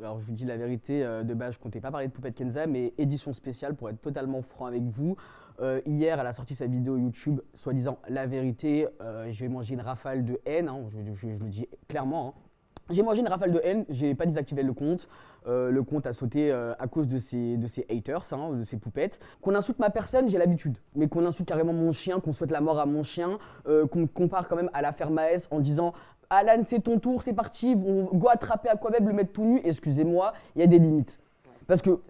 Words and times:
Alors 0.00 0.18
je 0.18 0.24
vous 0.24 0.32
dis 0.32 0.44
la 0.44 0.56
vérité, 0.56 1.04
euh, 1.04 1.22
de 1.22 1.34
base 1.34 1.54
je 1.54 1.58
comptais 1.58 1.80
pas 1.80 1.90
parler 1.90 2.08
de 2.08 2.12
Poupette 2.12 2.34
Kenza, 2.34 2.66
mais 2.66 2.94
édition 2.98 3.32
spéciale 3.34 3.74
pour 3.74 3.90
être 3.90 4.00
totalement 4.00 4.42
franc 4.42 4.66
avec 4.66 4.82
vous. 4.82 5.16
Euh, 5.60 5.80
hier 5.86 6.18
elle 6.18 6.26
a 6.26 6.32
sorti 6.32 6.54
sa 6.54 6.66
vidéo 6.66 6.96
YouTube, 6.96 7.40
soi-disant 7.54 7.98
la 8.08 8.26
vérité, 8.26 8.86
euh, 9.02 9.30
je 9.30 9.40
vais 9.40 9.48
manger 9.48 9.74
une 9.74 9.80
rafale 9.80 10.24
de 10.24 10.40
haine, 10.46 10.68
hein, 10.68 10.84
je, 10.90 11.26
le 11.26 11.48
dis 11.48 11.68
clairement. 11.88 12.28
hein. 12.28 12.40
J'ai 12.90 13.02
mangé 13.02 13.20
une 13.20 13.28
rafale 13.28 13.52
de 13.52 13.60
haine, 13.62 13.84
j'ai 13.90 14.14
pas 14.14 14.24
désactivé 14.24 14.62
le 14.62 14.72
compte. 14.72 15.08
Euh, 15.46 15.70
le 15.70 15.82
compte 15.82 16.06
a 16.06 16.14
sauté 16.14 16.50
à 16.50 16.86
cause 16.88 17.06
de 17.06 17.18
ces, 17.18 17.58
de 17.58 17.66
ces 17.66 17.84
haters, 17.90 18.32
hein, 18.32 18.54
de 18.54 18.64
ces 18.64 18.78
poupettes. 18.78 19.20
Qu'on 19.42 19.54
insulte 19.54 19.78
ma 19.78 19.90
personne, 19.90 20.26
j'ai 20.26 20.38
l'habitude. 20.38 20.78
Mais 20.94 21.06
qu'on 21.06 21.26
insulte 21.26 21.46
carrément 21.46 21.74
mon 21.74 21.92
chien, 21.92 22.18
qu'on 22.18 22.32
souhaite 22.32 22.50
la 22.50 22.62
mort 22.62 22.78
à 22.78 22.86
mon 22.86 23.02
chien, 23.02 23.38
qu'on 23.90 24.06
compare 24.06 24.48
quand 24.48 24.56
même 24.56 24.70
à 24.72 24.80
l'affaire 24.80 25.10
Maes 25.10 25.48
en 25.50 25.60
disant 25.60 25.92
Alan, 26.30 26.62
c'est 26.66 26.80
ton 26.80 26.98
tour, 26.98 27.22
c'est 27.22 27.32
parti, 27.32 27.74
on 27.74 28.04
go 28.16 28.28
attraper 28.28 28.68
Aquabeb, 28.68 29.06
le 29.06 29.14
mettre 29.14 29.32
tout 29.32 29.44
nu. 29.44 29.60
Excusez-moi, 29.64 30.32
il 30.54 30.60
y 30.60 30.64
a 30.64 30.66
des 30.66 30.78
limites. 30.78 31.18
Parce 31.66 31.80
que 31.82 32.00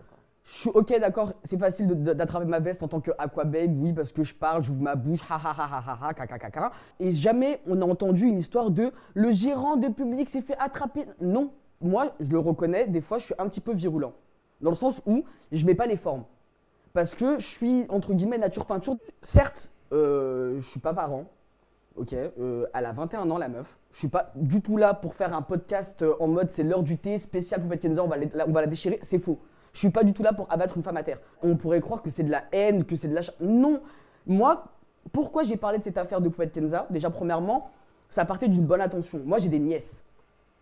je 0.44 0.56
suis 0.56 0.70
ok, 0.70 0.98
d'accord, 0.98 1.34
c'est 1.44 1.58
facile 1.58 1.88
d'attraper 1.88 2.46
ma 2.46 2.58
veste 2.58 2.82
en 2.82 2.88
tant 2.88 3.00
que 3.00 3.10
Aquababe, 3.18 3.70
oui, 3.76 3.92
parce 3.92 4.12
que 4.12 4.24
je 4.24 4.34
parle, 4.34 4.64
j'ouvre 4.64 4.80
ma 4.80 4.94
bouche, 4.94 5.20
ha 5.28 5.34
ha 5.34 5.54
ha 5.56 5.84
ha 5.86 5.98
ha 6.00 6.50
ha. 6.54 6.72
Et 6.98 7.12
jamais 7.12 7.60
on 7.66 7.82
a 7.82 7.84
entendu 7.84 8.26
une 8.26 8.38
histoire 8.38 8.70
de 8.70 8.90
le 9.14 9.30
gérant 9.30 9.76
de 9.76 9.88
public 9.88 10.30
s'est 10.30 10.40
fait 10.40 10.56
attraper. 10.58 11.04
Non, 11.20 11.52
moi, 11.82 12.14
je 12.18 12.30
le 12.30 12.38
reconnais, 12.38 12.86
des 12.86 13.02
fois, 13.02 13.18
je 13.18 13.26
suis 13.26 13.34
un 13.38 13.46
petit 13.46 13.60
peu 13.60 13.74
virulent. 13.74 14.14
Dans 14.62 14.70
le 14.70 14.76
sens 14.76 15.02
où 15.06 15.22
je 15.52 15.66
mets 15.66 15.74
pas 15.74 15.86
les 15.86 15.96
formes. 15.96 16.24
Parce 16.94 17.14
que 17.14 17.38
je 17.38 17.46
suis, 17.46 17.84
entre 17.90 18.14
guillemets, 18.14 18.38
nature 18.38 18.64
peinture. 18.64 18.96
Certes, 19.20 19.70
euh, 19.92 20.56
je 20.60 20.66
suis 20.66 20.80
pas 20.80 20.94
parent, 20.94 21.26
ok, 21.98 22.12
euh, 22.14 22.66
elle 22.74 22.86
a 22.86 22.92
21 22.92 23.30
ans, 23.30 23.38
la 23.38 23.48
meuf. 23.48 23.76
Je 23.92 23.98
suis 23.98 24.08
pas 24.08 24.30
du 24.34 24.60
tout 24.62 24.76
là 24.76 24.94
pour 24.94 25.14
faire 25.14 25.34
un 25.34 25.42
podcast 25.42 26.02
euh, 26.02 26.14
en 26.20 26.28
mode 26.28 26.50
c'est 26.50 26.62
l'heure 26.62 26.82
du 26.82 26.98
thé, 26.98 27.18
spécial 27.18 27.60
Poupette 27.60 27.80
Kenza, 27.80 28.02
on 28.04 28.08
va, 28.08 28.16
la- 28.16 28.46
la 28.46 28.66
déchirer. 28.66 28.98
C'est 29.02 29.18
faux. 29.18 29.38
Je 29.72 29.78
suis 29.78 29.90
pas 29.90 30.04
du 30.04 30.12
tout 30.12 30.22
là 30.22 30.32
pour 30.32 30.46
abattre 30.50 30.76
une 30.76 30.82
femme 30.82 30.96
à 30.96 31.02
terre. 31.02 31.18
On 31.42 31.56
pourrait 31.56 31.80
croire 31.80 32.02
que 32.02 32.10
c'est 32.10 32.22
de 32.22 32.30
la 32.30 32.44
haine, 32.52 32.84
que 32.84 32.96
c'est 32.96 33.08
de 33.08 33.14
l'achat. 33.14 33.32
Non. 33.40 33.80
Moi, 34.26 34.64
pourquoi 35.12 35.42
j'ai 35.42 35.56
parlé 35.56 35.78
de 35.78 35.84
cette 35.84 35.98
affaire 35.98 36.20
de 36.20 36.28
Poupette 36.28 36.52
Kenza? 36.52 36.86
Déjà, 36.90 37.10
premièrement, 37.10 37.70
ça 38.08 38.24
partait 38.24 38.48
d'une 38.48 38.64
bonne 38.64 38.80
intention. 38.80 39.20
Moi, 39.24 39.38
j'ai 39.38 39.48
des 39.48 39.58
nièces. 39.58 40.02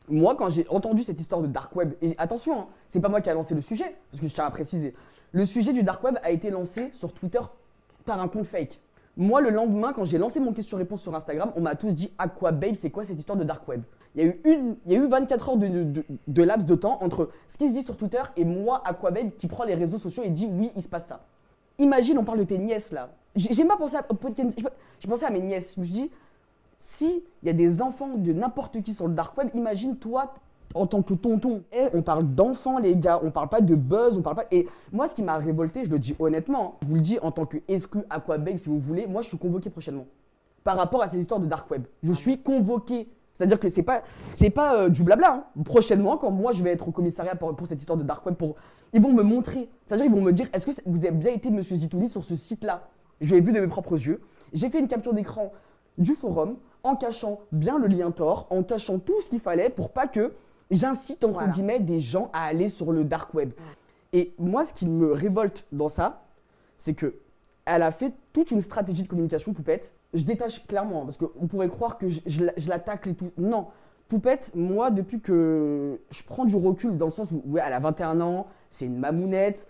Moi, 0.08 0.36
quand 0.36 0.48
j'ai 0.50 0.66
entendu 0.68 1.02
cette 1.02 1.20
histoire 1.20 1.40
de 1.42 1.46
dark 1.48 1.74
web, 1.74 1.94
et 2.00 2.14
attention, 2.18 2.60
hein, 2.60 2.66
c'est 2.88 3.00
pas 3.00 3.08
moi 3.08 3.20
qui 3.20 3.28
a 3.30 3.34
lancé 3.34 3.54
le 3.54 3.60
sujet, 3.60 3.96
parce 4.10 4.20
que 4.20 4.28
je 4.28 4.34
tiens 4.34 4.44
à 4.44 4.50
préciser. 4.50 4.94
Le 5.32 5.44
sujet 5.44 5.72
du 5.72 5.82
dark 5.82 6.02
web 6.04 6.16
a 6.22 6.30
été 6.30 6.50
lancé 6.50 6.90
sur 6.92 7.12
Twitter 7.12 7.40
par 8.04 8.20
un 8.20 8.28
compte 8.28 8.46
fake. 8.46 8.80
Moi, 9.16 9.40
le 9.40 9.48
lendemain, 9.48 9.92
quand 9.94 10.04
j'ai 10.04 10.18
lancé 10.18 10.40
mon 10.40 10.52
question-réponse 10.52 11.00
sur 11.00 11.14
Instagram, 11.14 11.50
on 11.56 11.62
m'a 11.62 11.74
tous 11.74 11.94
dit 11.94 12.12
Aquababe, 12.18 12.74
c'est 12.74 12.90
quoi 12.90 13.04
cette 13.04 13.18
histoire 13.18 13.38
de 13.38 13.44
dark 13.44 13.66
web? 13.66 13.82
Il 14.14 14.22
y 14.22 14.26
a 14.26 14.28
eu, 14.28 14.40
une, 14.44 14.76
il 14.84 14.92
y 14.92 14.96
a 14.96 14.98
eu 14.98 15.08
24 15.08 15.48
heures 15.48 15.56
de, 15.56 16.42
laps 16.42 16.66
de 16.66 16.74
temps 16.74 16.98
entre 17.02 17.30
ce 17.48 17.56
qui 17.56 17.68
se 17.68 17.74
dit 17.74 17.82
sur 17.82 17.96
Twitter 17.96 18.22
et 18.36 18.44
moi, 18.44 18.82
Aquababe, 18.84 19.30
qui 19.38 19.46
prend 19.46 19.64
les 19.64 19.74
réseaux 19.74 19.98
sociaux 19.98 20.22
et 20.22 20.28
dit 20.28 20.48
oui, 20.50 20.70
il 20.76 20.82
se 20.82 20.88
passe 20.88 21.06
ça. 21.06 21.24
Imagine, 21.78 22.18
on 22.18 22.24
parle 22.24 22.38
de 22.40 22.44
tes 22.44 22.58
nièces 22.58 22.92
là. 22.92 23.10
J'ai 23.34 23.64
pas 23.64 23.76
pensé 23.76 23.96
à 23.96 24.06
à 25.26 25.30
mes 25.30 25.40
nièces. 25.40 25.74
Je 25.74 25.80
me 25.80 25.84
suis 25.84 25.94
dit, 25.94 26.10
si 26.78 27.22
il 27.42 27.46
y 27.46 27.50
a 27.50 27.54
des 27.54 27.80
enfants 27.82 28.14
de 28.16 28.32
n'importe 28.32 28.82
qui 28.82 28.94
sur 28.94 29.08
le 29.08 29.14
dark 29.14 29.36
web, 29.36 29.48
imagine 29.54 29.96
toi 29.96 30.34
en 30.76 30.86
tant 30.86 31.02
que 31.02 31.14
tonton. 31.14 31.62
Et 31.72 31.86
on 31.94 32.02
parle 32.02 32.34
d'enfants 32.34 32.78
les 32.78 32.96
gars, 32.96 33.20
on 33.22 33.30
parle 33.30 33.48
pas 33.48 33.60
de 33.60 33.74
buzz, 33.74 34.16
on 34.16 34.22
parle 34.22 34.36
pas. 34.36 34.46
Et 34.50 34.66
moi 34.92 35.08
ce 35.08 35.14
qui 35.14 35.22
m'a 35.22 35.36
révolté, 35.38 35.84
je 35.84 35.90
le 35.90 35.98
dis 35.98 36.14
honnêtement, 36.18 36.74
hein, 36.74 36.78
je 36.82 36.86
vous 36.88 36.94
le 36.94 37.00
dis 37.00 37.18
en 37.20 37.30
tant 37.32 37.46
que 37.46 37.58
exclu 37.68 38.02
Aquababe 38.10 38.56
si 38.56 38.68
vous 38.68 38.78
voulez, 38.78 39.06
moi 39.06 39.22
je 39.22 39.28
suis 39.28 39.38
convoqué 39.38 39.70
prochainement. 39.70 40.06
Par 40.64 40.76
rapport 40.76 41.02
à 41.02 41.08
ces 41.08 41.18
histoires 41.18 41.40
de 41.40 41.46
dark 41.46 41.70
web, 41.70 41.84
je 42.02 42.12
suis 42.12 42.40
convoqué. 42.42 43.08
C'est-à-dire 43.34 43.60
que 43.60 43.68
c'est 43.68 43.82
pas 43.82 44.02
c'est 44.32 44.50
pas 44.50 44.76
euh, 44.76 44.88
du 44.88 45.02
blabla. 45.02 45.32
hein. 45.34 45.62
Prochainement, 45.64 46.16
quand 46.16 46.30
moi 46.30 46.52
je 46.52 46.62
vais 46.62 46.72
être 46.72 46.88
au 46.88 46.90
commissariat 46.90 47.34
pour, 47.34 47.54
pour 47.54 47.66
cette 47.66 47.78
histoire 47.80 47.98
de 47.98 48.02
dark 48.02 48.24
web, 48.24 48.34
pour 48.34 48.56
ils 48.92 49.00
vont 49.00 49.12
me 49.12 49.22
montrer. 49.22 49.68
C'est-à-dire 49.84 50.06
ils 50.06 50.12
vont 50.12 50.22
me 50.22 50.32
dire 50.32 50.48
est-ce 50.52 50.66
que 50.66 50.72
vous 50.86 51.04
avez 51.04 51.14
bien 51.14 51.32
été 51.32 51.50
Monsieur 51.50 51.76
Zitouli 51.76 52.08
sur 52.08 52.24
ce 52.24 52.34
site-là? 52.34 52.88
Je 53.20 53.34
l'ai 53.34 53.40
vu 53.40 53.52
de 53.52 53.60
mes 53.60 53.66
propres 53.66 53.94
yeux. 53.94 54.20
J'ai 54.52 54.70
fait 54.70 54.78
une 54.80 54.88
capture 54.88 55.12
d'écran 55.12 55.52
du 55.98 56.14
forum 56.14 56.56
en 56.82 56.96
cachant 56.96 57.40
bien 57.52 57.78
le 57.78 57.88
lien 57.88 58.10
Tor, 58.10 58.46
en 58.50 58.62
cachant 58.62 58.98
tout 58.98 59.20
ce 59.20 59.28
qu'il 59.28 59.40
fallait 59.40 59.70
pour 59.70 59.90
pas 59.90 60.06
que 60.06 60.32
j'incite 60.70 61.24
entre 61.24 61.34
Voilà. 61.34 61.48
guillemets 61.48 61.80
des 61.80 62.00
gens 62.00 62.30
à 62.32 62.44
aller 62.44 62.68
sur 62.68 62.92
le 62.92 63.04
dark 63.04 63.34
web. 63.34 63.52
Et 64.12 64.34
moi, 64.38 64.64
ce 64.64 64.72
qui 64.72 64.86
me 64.86 65.12
révolte 65.12 65.66
dans 65.72 65.88
ça, 65.88 66.22
c'est 66.78 66.94
que 66.94 67.14
elle 67.64 67.82
a 67.82 67.90
fait 67.90 68.12
toute 68.32 68.50
une 68.52 68.60
stratégie 68.60 69.02
de 69.02 69.08
communication, 69.08 69.52
Poupette. 69.52 69.92
Je 70.14 70.22
détache 70.22 70.64
clairement, 70.66 71.02
hein, 71.02 71.04
parce 71.06 71.16
qu'on 71.16 71.46
pourrait 71.48 71.68
croire 71.68 71.98
que 71.98 72.08
je, 72.08 72.20
je 72.26 72.44
la- 72.44 72.52
je 72.56 72.68
la 72.68 72.78
tacle 72.78 73.08
et 73.10 73.14
tout. 73.14 73.30
Non. 73.36 73.66
Poupette, 74.08 74.52
moi, 74.54 74.92
depuis 74.92 75.20
que 75.20 75.98
je 76.10 76.22
prends 76.22 76.44
du 76.44 76.54
recul, 76.54 76.96
dans 76.96 77.06
le 77.06 77.10
sens 77.10 77.32
où, 77.32 77.42
ouais, 77.46 77.60
elle 77.66 77.72
a 77.72 77.80
21 77.80 78.20
ans, 78.20 78.46
c'est 78.70 78.86
une 78.86 78.98
mamounette, 78.98 79.66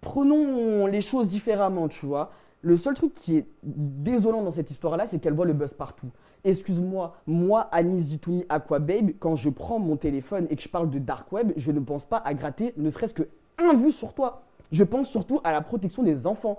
prenons 0.00 0.86
les 0.86 1.00
choses 1.00 1.28
différemment, 1.28 1.88
tu 1.88 2.06
vois. 2.06 2.32
Le 2.62 2.76
seul 2.76 2.94
truc 2.94 3.12
qui 3.14 3.38
est 3.38 3.46
désolant 3.64 4.42
dans 4.42 4.52
cette 4.52 4.70
histoire-là, 4.70 5.06
c'est 5.06 5.18
qu'elle 5.18 5.34
voit 5.34 5.46
le 5.46 5.52
buzz 5.52 5.74
partout. 5.74 6.06
Excuse-moi, 6.44 7.16
moi, 7.26 7.62
Anis 7.72 8.02
Zitouni 8.02 8.46
Aquababe, 8.48 9.10
quand 9.18 9.34
je 9.34 9.50
prends 9.50 9.80
mon 9.80 9.96
téléphone 9.96 10.46
et 10.48 10.54
que 10.54 10.62
je 10.62 10.68
parle 10.68 10.88
de 10.88 11.00
dark 11.00 11.30
web, 11.32 11.52
je 11.56 11.72
ne 11.72 11.80
pense 11.80 12.04
pas 12.04 12.18
à 12.18 12.34
gratter 12.34 12.72
ne 12.76 12.88
serait-ce 12.88 13.14
que 13.14 13.28
un 13.58 13.74
vu 13.74 13.90
sur 13.90 14.14
toi. 14.14 14.42
Je 14.70 14.84
pense 14.84 15.08
surtout 15.08 15.40
à 15.42 15.52
la 15.52 15.60
protection 15.60 16.04
des 16.04 16.26
enfants. 16.26 16.58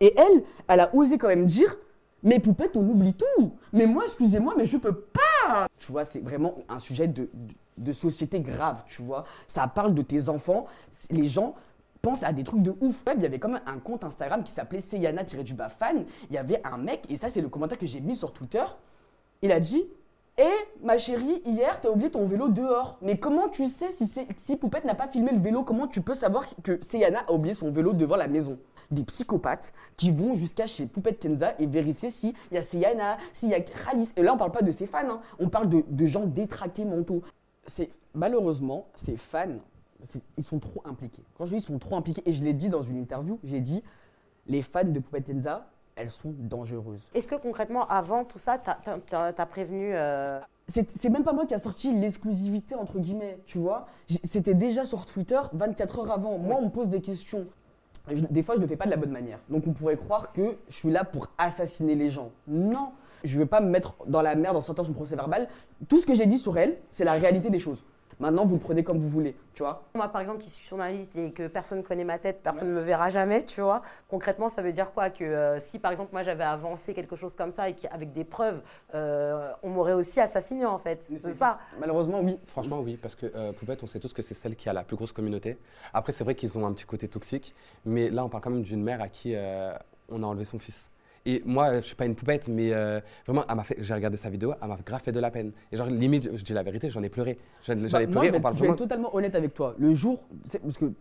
Et 0.00 0.12
elle, 0.18 0.42
elle 0.66 0.80
a 0.80 0.94
osé 0.94 1.18
quand 1.18 1.28
même 1.28 1.46
dire 1.46 1.76
Mais 2.24 2.40
Poupette, 2.40 2.76
on 2.76 2.88
oublie 2.88 3.14
tout. 3.14 3.52
Mais 3.72 3.86
moi, 3.86 4.04
excusez-moi, 4.04 4.54
mais 4.56 4.64
je 4.64 4.76
peux 4.76 4.94
pas. 4.94 5.68
Tu 5.78 5.92
vois, 5.92 6.04
c'est 6.04 6.20
vraiment 6.20 6.56
un 6.68 6.78
sujet 6.78 7.06
de 7.08 7.92
société 7.92 8.40
grave, 8.40 8.82
tu 8.86 9.02
vois. 9.02 9.24
Ça 9.46 9.68
parle 9.68 9.94
de 9.94 10.02
tes 10.02 10.28
enfants. 10.28 10.66
Les 11.10 11.28
gens 11.28 11.54
pensent 12.04 12.22
à 12.22 12.32
des 12.32 12.44
trucs 12.44 12.62
de 12.62 12.74
ouf. 12.80 13.02
Il 13.16 13.22
y 13.22 13.26
avait 13.26 13.38
quand 13.38 13.48
même 13.48 13.62
un 13.66 13.78
compte 13.78 14.04
Instagram 14.04 14.42
qui 14.44 14.52
s'appelait 14.52 14.82
Seyana-du-bas 14.82 15.70
fan. 15.70 16.04
Il 16.28 16.34
y 16.34 16.38
avait 16.38 16.60
un 16.64 16.76
mec, 16.76 17.04
et 17.08 17.16
ça, 17.16 17.30
c'est 17.30 17.40
le 17.40 17.48
commentaire 17.48 17.78
que 17.78 17.86
j'ai 17.86 18.00
mis 18.00 18.14
sur 18.14 18.32
Twitter. 18.32 18.64
Il 19.40 19.50
a 19.50 19.58
dit 19.58 19.84
Eh, 20.36 20.44
ma 20.82 20.98
chérie, 20.98 21.42
hier, 21.46 21.80
t'as 21.80 21.88
oublié 21.88 22.10
ton 22.10 22.26
vélo 22.26 22.48
dehors. 22.48 22.98
Mais 23.00 23.18
comment 23.18 23.48
tu 23.48 23.66
sais 23.68 23.90
si, 23.90 24.06
si 24.36 24.56
Poupette 24.56 24.84
n'a 24.84 24.94
pas 24.94 25.08
filmé 25.08 25.32
le 25.32 25.40
vélo? 25.40 25.62
Comment 25.62 25.86
tu 25.86 26.02
peux 26.02 26.14
savoir 26.14 26.44
que 26.62 26.78
Seyana 26.82 27.20
a 27.26 27.32
oublié 27.32 27.54
son 27.54 27.70
vélo 27.72 27.94
devant 27.94 28.16
la 28.16 28.28
maison 28.28 28.58
Des 28.90 29.04
psychopathes 29.04 29.72
qui 29.96 30.10
vont 30.10 30.36
jusqu'à 30.36 30.66
chez 30.66 30.84
Poupette 30.84 31.18
Kenza 31.18 31.54
et 31.58 31.66
vérifier 31.66 32.10
s'il 32.10 32.34
y 32.52 32.58
a 32.58 32.62
Seyana, 32.62 33.16
s'il 33.32 33.48
y 33.48 33.54
a 33.54 33.60
Khalis. 33.60 34.12
Et 34.16 34.22
là, 34.22 34.34
on 34.34 34.36
parle 34.36 34.52
pas 34.52 34.62
de 34.62 34.70
ses 34.70 34.86
fans, 34.86 35.08
hein. 35.08 35.20
on 35.38 35.48
parle 35.48 35.70
de, 35.70 35.82
de 35.88 36.06
gens 36.06 36.26
détraqués 36.26 36.84
mentaux. 36.84 37.22
C'est 37.66 37.88
Malheureusement, 38.14 38.86
ces 38.94 39.16
fans, 39.16 39.58
ils 40.36 40.44
sont 40.44 40.58
trop 40.58 40.82
impliqués. 40.84 41.22
Quand 41.36 41.46
je 41.46 41.50
dis 41.52 41.56
ils 41.58 41.62
sont 41.64 41.78
trop 41.78 41.96
impliqués, 41.96 42.22
et 42.26 42.32
je 42.32 42.42
l'ai 42.44 42.52
dit 42.54 42.68
dans 42.68 42.82
une 42.82 42.98
interview, 42.98 43.38
j'ai 43.44 43.60
dit 43.60 43.82
les 44.46 44.62
fans 44.62 44.84
de 44.84 44.98
Poupette 44.98 45.24
Kenza, 45.26 45.66
elles 45.96 46.10
sont 46.10 46.34
dangereuses. 46.38 47.02
Est-ce 47.14 47.28
que 47.28 47.36
concrètement, 47.36 47.86
avant 47.88 48.24
tout 48.24 48.38
ça, 48.38 48.58
t'as- 48.58 49.32
t'as 49.32 49.46
prévenu 49.46 49.90
euh, 49.94 50.40
c'est 50.66 51.08
même 51.10 51.24
pas 51.24 51.32
moi 51.32 51.44
qui 51.46 51.54
a 51.54 51.58
sorti 51.58 51.92
l'exclusivité 51.98 52.74
entre 52.74 52.98
guillemets, 52.98 53.38
tu 53.46 53.58
vois. 53.58 53.86
C'était 54.24 54.54
déjà 54.54 54.84
sur 54.84 55.04
Twitter 55.06 55.38
24 55.52 55.98
heures 56.00 56.10
avant. 56.10 56.38
Moi, 56.38 56.56
on 56.58 56.64
me 56.66 56.70
pose 56.70 56.88
des 56.88 57.00
questions. 57.02 57.46
Je- 58.10 58.24
des 58.24 58.42
fois, 58.42 58.56
je 58.56 58.60
le 58.60 58.66
fais 58.66 58.76
pas 58.76 58.86
de 58.86 58.90
la 58.90 58.96
bonne 58.96 59.10
manière. 59.12 59.38
Donc, 59.48 59.64
on 59.66 59.72
pourrait 59.72 59.96
croire 59.96 60.32
que 60.32 60.56
je 60.68 60.74
suis 60.74 60.90
là 60.90 61.04
pour 61.04 61.28
assassiner 61.38 61.94
les 61.94 62.10
gens. 62.10 62.30
Non, 62.48 62.92
je 63.24 63.38
vais 63.38 63.46
pas 63.46 63.60
me 63.60 63.68
mettre 63.70 63.94
dans 64.06 64.20
la 64.22 64.34
merde 64.34 64.56
en 64.56 64.60
sortant 64.60 64.84
son 64.84 64.92
procès 64.92 65.16
verbal. 65.16 65.48
Tout 65.88 65.98
ce 66.00 66.06
que 66.06 66.12
j'ai 66.14 66.26
dit 66.26 66.38
sur 66.38 66.56
elle, 66.58 66.76
c'est 66.90 67.04
la 67.04 67.12
réalité 67.14 67.48
des 67.50 67.58
choses. 67.58 67.82
Maintenant, 68.20 68.44
vous 68.44 68.54
le 68.54 68.60
prenez 68.60 68.84
comme 68.84 68.98
vous 68.98 69.08
voulez, 69.08 69.34
tu 69.54 69.62
vois. 69.62 69.84
Moi, 69.94 70.08
par 70.08 70.20
exemple, 70.20 70.40
qui 70.40 70.50
suis 70.50 70.66
journaliste 70.66 71.16
et 71.16 71.32
que 71.32 71.46
personne 71.48 71.78
ne 71.78 71.82
connaît 71.82 72.04
ma 72.04 72.18
tête, 72.18 72.40
personne 72.42 72.68
ne 72.68 72.74
me 72.74 72.80
verra 72.80 73.10
jamais, 73.10 73.44
tu 73.44 73.60
vois. 73.60 73.82
Concrètement, 74.08 74.48
ça 74.48 74.62
veut 74.62 74.72
dire 74.72 74.92
quoi 74.92 75.10
Que 75.10 75.24
euh, 75.24 75.60
si, 75.60 75.78
par 75.78 75.90
exemple, 75.90 76.10
moi, 76.12 76.22
j'avais 76.22 76.44
avancé 76.44 76.94
quelque 76.94 77.16
chose 77.16 77.34
comme 77.34 77.50
ça 77.50 77.68
et 77.68 77.74
qu'avec 77.74 78.12
des 78.12 78.24
preuves, 78.24 78.62
euh, 78.94 79.52
on 79.62 79.70
m'aurait 79.70 79.92
aussi 79.92 80.20
assassiné, 80.20 80.64
en 80.64 80.78
fait. 80.78 81.02
C'est 81.02 81.34
ça. 81.34 81.58
Malheureusement, 81.78 82.20
oui. 82.20 82.38
Franchement, 82.46 82.80
oui, 82.80 82.96
parce 82.96 83.14
que 83.14 83.26
euh, 83.34 83.52
Poupette, 83.52 83.82
on 83.82 83.86
sait 83.86 84.00
tous 84.00 84.12
que 84.12 84.22
c'est 84.22 84.34
celle 84.34 84.56
qui 84.56 84.68
a 84.68 84.72
la 84.72 84.84
plus 84.84 84.96
grosse 84.96 85.12
communauté. 85.12 85.58
Après, 85.92 86.12
c'est 86.12 86.24
vrai 86.24 86.34
qu'ils 86.34 86.56
ont 86.58 86.66
un 86.66 86.72
petit 86.72 86.86
côté 86.86 87.08
toxique, 87.08 87.54
mais 87.84 88.10
là, 88.10 88.24
on 88.24 88.28
parle 88.28 88.42
quand 88.42 88.50
même 88.50 88.62
d'une 88.62 88.82
mère 88.82 89.00
à 89.00 89.08
qui 89.08 89.34
euh, 89.34 89.74
on 90.08 90.22
a 90.22 90.26
enlevé 90.26 90.44
son 90.44 90.58
fils. 90.58 90.90
Et 91.26 91.42
moi, 91.46 91.76
je 91.76 91.86
suis 91.86 91.96
pas 91.96 92.04
une 92.04 92.14
poupette, 92.14 92.48
mais 92.48 92.72
euh, 92.72 93.00
vraiment, 93.26 93.44
j'ai 93.78 93.94
regardé 93.94 94.16
sa 94.18 94.28
vidéo, 94.28 94.52
elle 94.60 94.68
m'a 94.68 94.76
grave 94.84 95.00
fait 95.02 95.12
de 95.12 95.20
la 95.20 95.30
peine. 95.30 95.52
Et 95.72 95.76
genre, 95.76 95.86
limite, 95.86 96.36
je 96.36 96.44
dis 96.44 96.52
la 96.52 96.62
vérité, 96.62 96.90
j'en 96.90 97.02
ai 97.02 97.08
pleuré. 97.08 97.38
J'en 97.62 97.72
ai 97.74 97.88
Bah, 97.88 98.06
pleuré, 98.06 98.30
on 98.34 98.40
parle 98.40 98.54
je 98.56 98.60
vais 98.60 98.66
vraiment. 98.68 98.76
totalement 98.76 99.14
honnête 99.16 99.34
avec 99.34 99.54
toi. 99.54 99.74
Le 99.78 99.94
jour, 99.94 100.22
parce 100.62 100.76
que 100.76 100.92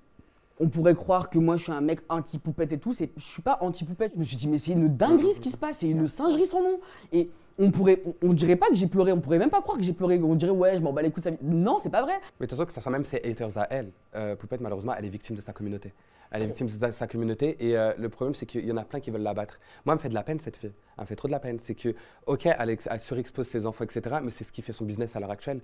on 0.59 0.69
pourrait 0.69 0.93
croire 0.93 1.29
que 1.31 1.39
moi 1.39 1.57
je 1.57 1.63
suis 1.63 1.71
un 1.71 1.81
mec 1.81 2.01
anti-poupette 2.09 2.71
et 2.71 2.77
tout, 2.77 2.93
c'est, 2.93 3.09
je 3.17 3.23
suis 3.23 3.41
pas 3.41 3.57
anti-poupette. 3.59 4.13
Je 4.13 4.19
me 4.19 4.23
suis 4.23 4.37
dit, 4.37 4.47
mais 4.47 4.59
c'est 4.59 4.71
une 4.73 4.95
dinguerie 4.95 5.33
ce 5.33 5.39
qui 5.41 5.49
se 5.49 5.57
passe, 5.57 5.79
c'est 5.79 5.89
une 5.89 6.07
singerie 6.07 6.45
sans 6.45 6.61
nom. 6.61 6.79
Et 7.11 7.29
on 7.59 7.69
pourrait, 7.71 8.01
on, 8.05 8.29
on 8.29 8.33
dirait 8.33 8.55
pas 8.55 8.67
que 8.69 8.75
j'ai 8.75 8.87
pleuré, 8.87 9.11
on 9.11 9.19
pourrait 9.19 9.39
même 9.39 9.49
pas 9.49 9.61
croire 9.61 9.77
que 9.77 9.83
j'ai 9.83 9.93
pleuré. 9.93 10.21
On 10.23 10.35
dirait, 10.35 10.51
ouais, 10.51 10.75
je 10.75 10.79
m'en 10.79 10.93
bats 10.93 11.01
les 11.01 11.09
couilles 11.09 11.21
de 11.23 11.29
sa 11.29 11.31
vie. 11.31 11.37
Non, 11.41 11.79
c'est 11.79 11.89
pas 11.89 12.01
vrai. 12.03 12.13
Mais 12.39 12.45
de 12.45 12.49
toute 12.49 12.51
façon, 12.51 12.65
que 12.65 12.71
ça 12.71 12.81
soit 12.81 12.91
même 12.91 13.03
ses 13.03 13.17
haters 13.17 13.57
à 13.57 13.67
elle, 13.71 13.91
euh, 14.15 14.35
Poupette, 14.35 14.61
malheureusement, 14.61 14.93
elle 14.97 15.05
est 15.05 15.09
victime 15.09 15.35
de 15.35 15.41
sa 15.41 15.51
communauté. 15.53 15.91
Elle 16.33 16.41
est 16.41 16.47
victime 16.47 16.68
de 16.68 16.91
sa, 16.91 17.07
communauté. 17.07 17.56
Et 17.59 17.77
euh, 17.77 17.94
le 17.97 18.09
problème, 18.09 18.33
c'est 18.33 18.47
qu'il 18.47 18.65
y 18.65 18.71
en 18.71 18.77
a 18.77 18.83
plein 18.83 19.00
qui 19.00 19.12
veulent 19.12 19.21
l'abattre. 19.21 19.59
Moi, 19.85 19.94
elle 19.94 19.97
me 20.00 20.01
fait 20.01 20.09
de 20.09 20.15
la 20.15 20.24
peine, 20.24 20.39
cette 20.39 20.57
fille. 20.57 20.74
Elle 20.97 21.03
me 21.03 21.07
fait 21.07 21.15
trop 21.15 21.27
de 21.27 21.31
la 21.31 21.39
peine. 21.39 21.59
C'est 21.59 21.75
que, 21.75 21.94
OK, 22.25 22.47
elle, 22.47 22.69
ex- 22.71 22.88
elle 22.89 23.00
surexpose 23.00 23.47
ses 23.47 23.68
enfants, 23.68 23.83
etc. 23.83 24.18
Mais 24.24 24.31
c'est 24.31 24.44
ce 24.44 24.51
qui 24.51 24.63
fait 24.63 24.74
son 24.74 24.83
business 24.83 25.15
à 25.15 25.19
l'heure 25.19 25.30
actuelle. 25.31 25.62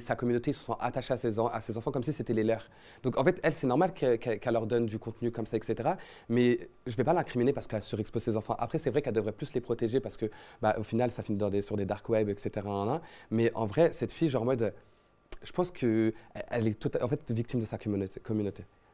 Sa 0.00 0.16
communauté, 0.16 0.52
se 0.52 0.60
sont 0.60 0.74
attachés 0.80 1.14
à 1.14 1.16
ses, 1.16 1.38
enfants 1.38 1.92
comme 1.92 2.02
si 2.02 2.12
c'était 2.12 2.32
les 2.34 2.42
leurs. 2.44 2.68
Donc, 3.04 3.16
en 3.16 3.24
fait, 3.24 3.38
elle, 3.44 3.52
c'est 3.52 3.68
normal 3.68 3.94
que- 3.94 4.16
que- 4.16 4.34
qu'elle 4.34 4.52
leur 4.52 4.66
donne 4.66 4.86
du 4.86 4.98
contenu 4.98 5.30
comme 5.30 5.46
ça, 5.46 5.56
etc. 5.56 5.90
Mais 6.28 6.68
je 6.86 6.96
vais 6.96 7.04
pas 7.04 7.12
l'incriminer 7.12 7.52
parce 7.52 7.66
qu'elle 7.68 7.82
surexpose 7.82 8.22
ses 8.22 8.36
enfants. 8.36 8.56
Après, 8.58 8.78
c'est 8.78 8.90
vrai 8.90 9.02
qu'elle 9.02 9.14
devrait 9.14 9.32
plus 9.32 9.54
les 9.54 9.60
protéger 9.60 10.00
parce 10.00 10.16
que, 10.16 10.26
bah, 10.60 10.74
au 10.78 10.82
final, 10.82 11.10
ça 11.12 11.22
finit 11.22 11.62
sur 11.62 11.76
des 11.76 11.84
dark 11.86 12.08
web, 12.08 12.28
etc. 12.28 12.66
Mais 13.30 13.50
en 13.54 13.66
vrai, 13.66 13.92
cette 13.92 14.10
fille, 14.12 14.28
genre 14.28 14.42
en 14.42 14.46
mode, 14.46 14.74
je 15.42 15.52
pense 15.52 15.70
que 15.70 16.12
elle 16.50 16.66
est 16.66 16.78
tota- 16.78 17.02
en 17.02 17.08
fait 17.08 17.30
victime 17.30 17.60
de 17.60 17.64
sa 17.66 17.78
communauté. 17.78 18.20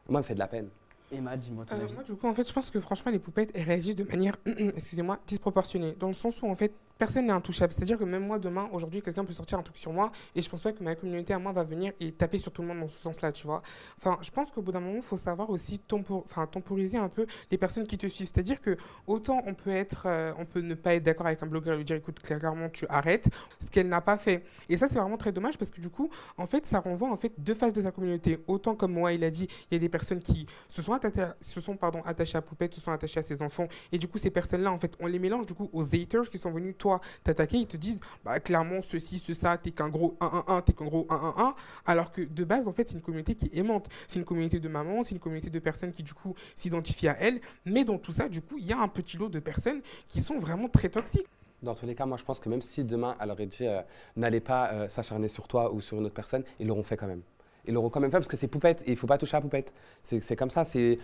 Moi, 0.09 0.19
elle 0.21 0.23
me 0.23 0.23
fait 0.23 0.35
de 0.35 0.39
la 0.39 0.49
peine. 0.49 0.69
Emma, 1.13 1.37
dis-moi 1.37 1.65
ton 1.65 1.75
Euh, 1.77 1.83
avis. 1.85 1.95
moi, 1.95 2.03
du 2.03 2.15
coup, 2.15 2.27
en 2.27 2.35
fait, 2.35 2.47
je 2.49 2.53
pense 2.53 2.71
que 2.71 2.81
franchement, 2.81 3.13
les 3.13 3.19
poupettes, 3.19 3.51
elles 3.55 3.63
réagissent 3.65 3.97
de 3.97 4.05
manière, 4.05 4.37
excusez-moi, 4.47 5.19
disproportionnée. 5.27 5.95
Dans 5.99 6.09
le 6.09 6.15
sens 6.15 6.41
où, 6.43 6.47
en 6.47 6.57
fait, 6.57 6.73
personne 6.99 7.27
n'est 7.27 7.33
intouchable. 7.33 7.73
C'est-à-dire 7.73 7.99
que 7.99 8.05
même 8.05 8.27
moi, 8.27 8.39
demain, 8.39 8.69
aujourd'hui, 8.73 9.03
quelqu'un 9.03 9.25
peut 9.25 9.33
sortir 9.33 9.59
un 9.59 9.63
truc 9.63 9.77
sur 9.77 9.93
moi 9.93 10.13
et 10.35 10.43
je 10.43 10.49
pense 10.49 10.63
pas 10.63 10.73
que 10.73 10.83
ma 10.83 10.95
communauté 10.95 11.33
à 11.33 11.39
moi 11.39 11.53
va 11.53 11.65
venir 11.65 11.93
et 12.01 12.13
taper 12.13 12.39
sur 12.39 12.53
tout 12.53 12.63
le 12.63 12.69
monde 12.69 12.81
dans 12.81 12.89
ce 12.89 12.99
sens-là, 12.99 13.33
tu 13.33 13.47
vois. 13.47 13.63
Enfin, 13.99 14.19
je 14.23 14.31
pense 14.31 14.51
qu'au 14.51 14.63
bout 14.63 14.73
d'un 14.73 14.81
moment, 14.81 14.97
il 14.97 15.03
faut 15.03 15.17
savoir 15.17 15.51
aussi 15.51 15.79
tempo- 15.79 16.23
enfin, 16.25 16.47
temporiser 16.47 16.99
un 16.99 17.09
peu 17.09 17.27
les 17.51 17.59
personnes 17.59 17.87
qui 17.87 17.99
te 17.99 18.07
suivent. 18.07 18.29
C'est-à-dire 18.33 18.61
que 18.61 18.77
autant 19.07 19.43
on 19.47 19.55
peut 19.55 19.71
être, 19.71 20.05
euh, 20.07 20.33
on 20.39 20.45
peut 20.45 20.61
ne 20.61 20.75
pas 20.75 20.95
être 20.95 21.03
d'accord 21.03 21.27
avec 21.27 21.43
un 21.43 21.47
blogueur 21.47 21.75
et 21.75 21.79
lui 21.79 21.85
dire, 21.85 21.97
écoute, 21.97 22.21
clairement, 22.21 22.69
tu 22.69 22.87
arrêtes, 22.89 23.29
ce 23.61 23.71
qu'elle 23.71 23.89
n'a 23.89 24.01
pas 24.01 24.19
fait. 24.19 24.45
Et 24.69 24.77
ça, 24.77 24.89
c'est 24.89 24.99
vraiment 24.99 25.17
très 25.17 25.33
dommage 25.33 25.59
parce 25.59 25.71
que 25.71 25.81
du 25.81 25.91
coup, 25.91 26.11
en 26.37 26.47
fait, 26.47 26.67
ça 26.67 26.81
renvoie 26.81 27.11
en 27.11 27.17
fait 27.17 27.33
deux 27.39 27.55
faces 27.55 27.73
de 27.73 27.83
sa 27.83 27.91
communauté. 27.93 28.39
Autant 28.47 28.75
comme 28.75 28.93
moi, 28.93 29.13
il 29.13 29.25
a 29.25 29.31
dit, 29.31 29.49
il 29.71 29.75
y 29.75 29.77
a 29.77 29.79
des 29.79 29.89
personnes 29.89 30.21
qui 30.21 30.47
se 30.69 30.83
sont, 30.83 30.99
se 31.41 31.61
sont 31.61 31.77
pardon, 31.77 32.03
attachées 32.05 32.39
à 32.39 32.43
Poupette, 32.43 32.75
se 32.75 32.81
sont 32.81 32.93
attachées 32.93 33.21
à 33.21 33.23
ses 33.23 33.43
enfants. 33.43 33.69
Et 33.93 33.99
du 33.99 34.09
coup, 34.09 34.19
ces 34.19 34.31
personnes-là, 34.31 34.73
en 34.73 34.79
fait, 34.79 34.95
on 35.01 35.07
les 35.07 35.19
mélange 35.19 35.47
du 35.47 35.55
coup 35.55 35.69
aux 35.73 35.95
haters 35.95 36.29
qui 36.31 36.39
sont 36.39 36.51
venus, 36.51 36.75
toi, 36.87 37.01
t'attaquer. 37.25 37.59
Ils 37.59 37.67
te 37.67 37.77
disent, 37.77 38.01
bah, 38.25 38.39
clairement, 38.39 38.81
ceci, 38.83 39.19
ce, 39.19 39.33
ça, 39.33 39.57
t'es 39.57 39.73
qu'un 39.73 39.89
gros 39.89 40.17
1-1-1, 40.21 40.63
t'es 40.63 40.73
qu'un 40.73 40.85
gros 40.85 41.07
1-1-1. 41.11 41.55
Alors 41.85 42.13
que 42.13 42.23
de 42.23 42.45
base, 42.45 42.69
en 42.69 42.73
fait, 42.73 42.89
c'est 42.89 42.95
une 42.95 43.01
communauté 43.01 43.35
qui 43.35 43.51
aimante. 43.53 43.89
C'est 44.07 44.19
une 44.19 44.25
communauté 44.25 44.61
de 44.61 44.69
mamans, 44.69 45.03
c'est 45.03 45.15
une 45.15 45.21
communauté 45.21 45.51
de 45.51 45.59
personnes 45.59 45.93
qui, 45.93 46.03
du 46.03 46.15
coup, 46.15 46.35
s'identifient 46.55 47.09
à 47.09 47.17
elle. 47.19 47.41
Mais 47.65 47.85
dans 47.85 47.99
tout 47.99 48.13
ça, 48.13 48.29
du 48.29 48.41
coup, 48.41 48.57
il 48.59 48.67
y 48.67 48.73
a 48.73 48.79
un 48.79 48.89
petit 48.89 49.17
lot 49.17 49.29
de 49.29 49.41
personnes 49.41 49.81
qui 50.09 50.21
sont 50.21 50.39
vraiment 50.39 50.69
très 50.69 50.89
toxiques. 50.89 51.27
Dans 51.63 51.75
tous 51.75 51.87
les 51.87 51.95
cas, 51.95 52.07
moi, 52.07 52.19
je 52.19 52.25
pense 52.25 52.39
que 52.39 52.49
même 52.49 52.63
si 52.63 52.85
demain, 52.85 53.17
elle 53.21 53.31
aurait 53.31 53.47
dit 53.47 53.67
euh, 53.67 53.81
n'allez 54.15 54.41
pas 54.41 54.73
euh, 54.73 54.89
s'acharner 54.89 55.27
sur 55.27 55.49
toi 55.49 55.73
ou 55.73 55.81
sur 55.81 55.99
une 55.99 56.05
autre 56.05 56.15
personne, 56.15 56.45
ils 56.61 56.67
l'auront 56.67 56.83
fait 56.83 56.97
quand 56.97 57.07
même. 57.07 57.23
Ils 57.67 57.75
l'auront 57.75 57.91
quand 57.91 57.99
même 57.99 58.11
fait 58.11 58.19
parce 58.19 58.29
que 58.29 58.37
c'est 58.37 58.47
poupette 58.47 58.83
et 58.87 58.93
il 58.93 58.97
faut 58.97 59.09
pas 59.09 59.19
toucher 59.19 59.37
à 59.37 59.41
poupette. 59.41 59.73
C'est 60.03 60.37
comme 60.37 60.51
ça. 60.51 60.65
C'est 60.65 61.01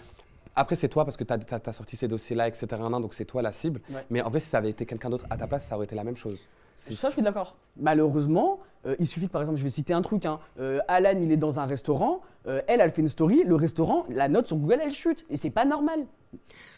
après, 0.54 0.76
c'est 0.76 0.88
toi 0.88 1.04
parce 1.04 1.16
que 1.16 1.24
tu 1.24 1.32
as, 1.32 1.72
sorti 1.72 1.96
ces 1.96 2.08
dossiers-là, 2.08 2.48
etc. 2.48 2.66
Donc, 2.90 3.14
c'est 3.14 3.24
toi 3.24 3.42
la 3.42 3.52
cible. 3.52 3.80
Ouais. 3.90 4.04
Mais 4.10 4.22
en 4.22 4.30
vrai, 4.30 4.40
si 4.40 4.48
ça 4.48 4.58
avait 4.58 4.70
été 4.70 4.86
quelqu'un 4.86 5.10
d'autre 5.10 5.26
à 5.30 5.36
ta 5.36 5.46
place, 5.46 5.66
ça 5.66 5.76
aurait 5.76 5.86
été 5.86 5.94
la 5.94 6.04
même 6.04 6.16
chose. 6.16 6.40
Ça, 6.76 7.08
je 7.08 7.14
suis 7.14 7.22
d'accord. 7.22 7.56
Malheureusement, 7.76 8.58
euh, 8.86 8.96
il 8.98 9.06
suffit 9.06 9.28
que, 9.28 9.32
par 9.32 9.42
exemple, 9.42 9.58
je 9.58 9.64
vais 9.64 9.70
citer 9.70 9.92
un 9.92 10.02
truc. 10.02 10.26
Hein, 10.26 10.40
euh, 10.58 10.80
Alan, 10.88 11.18
il 11.20 11.30
est 11.32 11.36
dans 11.36 11.60
un 11.60 11.66
restaurant. 11.66 12.20
Euh, 12.46 12.62
elle, 12.66 12.80
elle 12.80 12.90
fait 12.90 13.02
une 13.02 13.08
story. 13.08 13.42
Le 13.44 13.54
restaurant, 13.54 14.04
la 14.08 14.28
note 14.28 14.46
sur 14.46 14.56
Google, 14.56 14.80
elle 14.82 14.92
chute. 14.92 15.24
Et 15.30 15.36
c'est 15.36 15.50
pas 15.50 15.64
normal. 15.64 16.06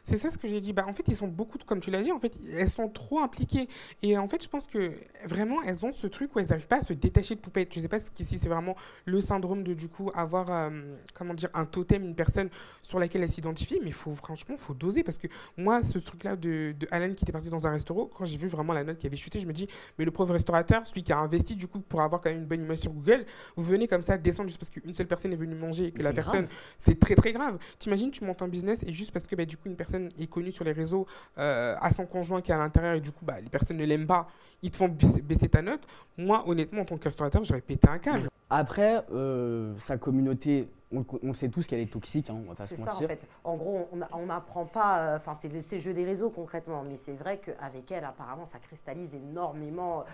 C'est 0.02 0.16
ça 0.16 0.28
ce 0.28 0.38
que 0.38 0.48
j'ai 0.48 0.60
dit. 0.60 0.72
Bah, 0.72 0.84
en 0.86 0.92
fait, 0.94 1.04
ils 1.06 1.14
sont 1.14 1.28
beaucoup, 1.28 1.58
comme 1.64 1.80
tu 1.80 1.90
l'as 1.90 2.02
dit, 2.02 2.12
en 2.12 2.18
fait, 2.18 2.38
elles 2.52 2.68
sont 2.68 2.88
trop 2.88 3.20
impliquées. 3.20 3.68
Et 4.02 4.18
en 4.18 4.28
fait, 4.28 4.42
je 4.42 4.48
pense 4.48 4.66
que 4.66 4.92
vraiment, 5.26 5.62
elles 5.62 5.84
ont 5.86 5.92
ce 5.92 6.06
truc 6.06 6.34
où 6.34 6.40
elles 6.40 6.48
n'arrivent 6.48 6.66
pas 6.66 6.78
à 6.78 6.80
se 6.80 6.92
détacher 6.92 7.34
de 7.34 7.40
poupette. 7.40 7.72
Je 7.72 7.80
sais 7.80 7.88
pas 7.88 7.98
si 7.98 8.38
c'est 8.38 8.48
vraiment 8.48 8.74
le 9.04 9.20
syndrome 9.20 9.62
de, 9.62 9.74
du 9.74 9.88
coup, 9.88 10.10
avoir, 10.14 10.50
euh, 10.50 10.96
comment 11.14 11.34
dire, 11.34 11.50
un 11.54 11.64
totem, 11.64 12.04
une 12.04 12.14
personne 12.14 12.48
sur 12.82 12.98
laquelle 12.98 13.22
elles 13.22 13.32
s'identifient. 13.32 13.80
Mais 13.82 13.92
faut, 13.92 14.14
franchement, 14.14 14.56
faut 14.58 14.74
doser. 14.74 15.02
Parce 15.02 15.18
que 15.18 15.28
moi, 15.56 15.82
ce 15.82 15.98
truc-là 15.98 16.36
de, 16.36 16.74
de 16.78 16.86
qui 17.14 17.24
était 17.24 17.32
parti 17.32 17.50
dans 17.50 17.66
un 17.66 17.70
restaurant, 17.70 18.06
quand 18.06 18.24
j'ai 18.24 18.36
vu 18.36 18.48
vraiment 18.48 18.72
la 18.72 18.82
note 18.84 18.98
qui 18.98 19.06
avait 19.06 19.16
chuté, 19.16 19.38
je 19.38 19.46
me 19.46 19.52
dis, 19.52 19.68
mais 19.98 20.04
le 20.04 20.10
pauvre 20.10 20.32
restaurateur, 20.32 20.86
celui 20.86 21.04
qui 21.04 21.12
a 21.12 21.18
investi, 21.18 21.54
du 21.54 21.68
coup, 21.68 21.80
pour 21.80 22.00
avoir 22.00 22.20
quand 22.20 22.30
même 22.30 22.40
une 22.40 22.46
bonne 22.46 22.62
image 22.62 22.78
sur 22.78 22.92
Google, 22.92 23.24
vous 23.56 23.64
venez 23.64 23.86
comme 23.88 24.02
ça 24.02 24.18
descendre 24.18 24.48
juste 24.48 24.58
parce 24.58 24.70
qu'une 24.70 24.92
seule 24.92 25.06
personne 25.06 25.32
est 25.32 25.36
venue 25.36 25.53
manger 25.54 25.86
et 25.86 25.90
que 25.92 25.98
Mais 25.98 26.04
la 26.04 26.10
c'est 26.10 26.14
personne, 26.14 26.48
c'est 26.78 26.98
très 26.98 27.14
très 27.14 27.32
grave. 27.32 27.58
T'imagines, 27.78 28.10
tu 28.10 28.24
montes 28.24 28.42
un 28.42 28.48
business 28.48 28.80
et 28.86 28.92
juste 28.92 29.12
parce 29.12 29.26
que 29.26 29.34
bah, 29.36 29.44
du 29.44 29.56
coup 29.56 29.68
une 29.68 29.76
personne 29.76 30.08
est 30.18 30.26
connue 30.26 30.52
sur 30.52 30.64
les 30.64 30.72
réseaux 30.72 31.06
euh, 31.38 31.76
à 31.80 31.90
son 31.92 32.06
conjoint 32.06 32.40
qui 32.42 32.50
est 32.50 32.54
à 32.54 32.58
l'intérieur 32.58 32.94
et 32.94 33.00
du 33.00 33.12
coup 33.12 33.24
bah, 33.24 33.40
les 33.40 33.48
personnes 33.48 33.76
ne 33.76 33.84
l'aiment 33.84 34.06
pas, 34.06 34.26
ils 34.62 34.70
te 34.70 34.76
font 34.76 34.88
baisser, 34.88 35.48
ta 35.48 35.62
note. 35.62 35.82
Moi, 36.18 36.42
honnêtement, 36.46 36.82
en 36.82 36.84
tant 36.84 36.96
que 36.98 37.04
restaurateur, 37.04 37.44
j'aurais 37.44 37.60
pété 37.60 37.88
un 37.88 37.98
câble. 37.98 38.28
Après, 38.50 39.02
euh, 39.12 39.74
sa 39.78 39.96
communauté, 39.96 40.68
on, 40.92 41.04
on 41.22 41.34
sait 41.34 41.48
tous 41.48 41.66
qu'elle 41.66 41.80
est 41.80 41.90
toxique. 41.92 42.30
Hein, 42.30 42.36
on 42.44 42.48
va 42.50 42.54
pas 42.54 42.66
C'est 42.66 42.76
se 42.76 42.82
ça 42.82 42.90
en 42.90 42.92
mentir. 42.92 43.08
fait. 43.08 43.20
En 43.42 43.56
gros, 43.56 43.88
on 44.12 44.26
n'apprend 44.26 44.66
pas, 44.66 44.98
euh, 44.98 45.16
enfin 45.16 45.34
c'est 45.34 45.48
le, 45.48 45.60
c'est 45.60 45.76
le 45.76 45.82
jeu 45.82 45.94
des 45.94 46.04
réseaux 46.04 46.30
concrètement, 46.30 46.84
mais 46.88 46.96
c'est 46.96 47.14
vrai 47.14 47.38
qu'avec 47.38 47.90
elle, 47.90 48.04
apparemment, 48.04 48.46
ça 48.46 48.58
cristallise 48.58 49.14
énormément. 49.14 50.04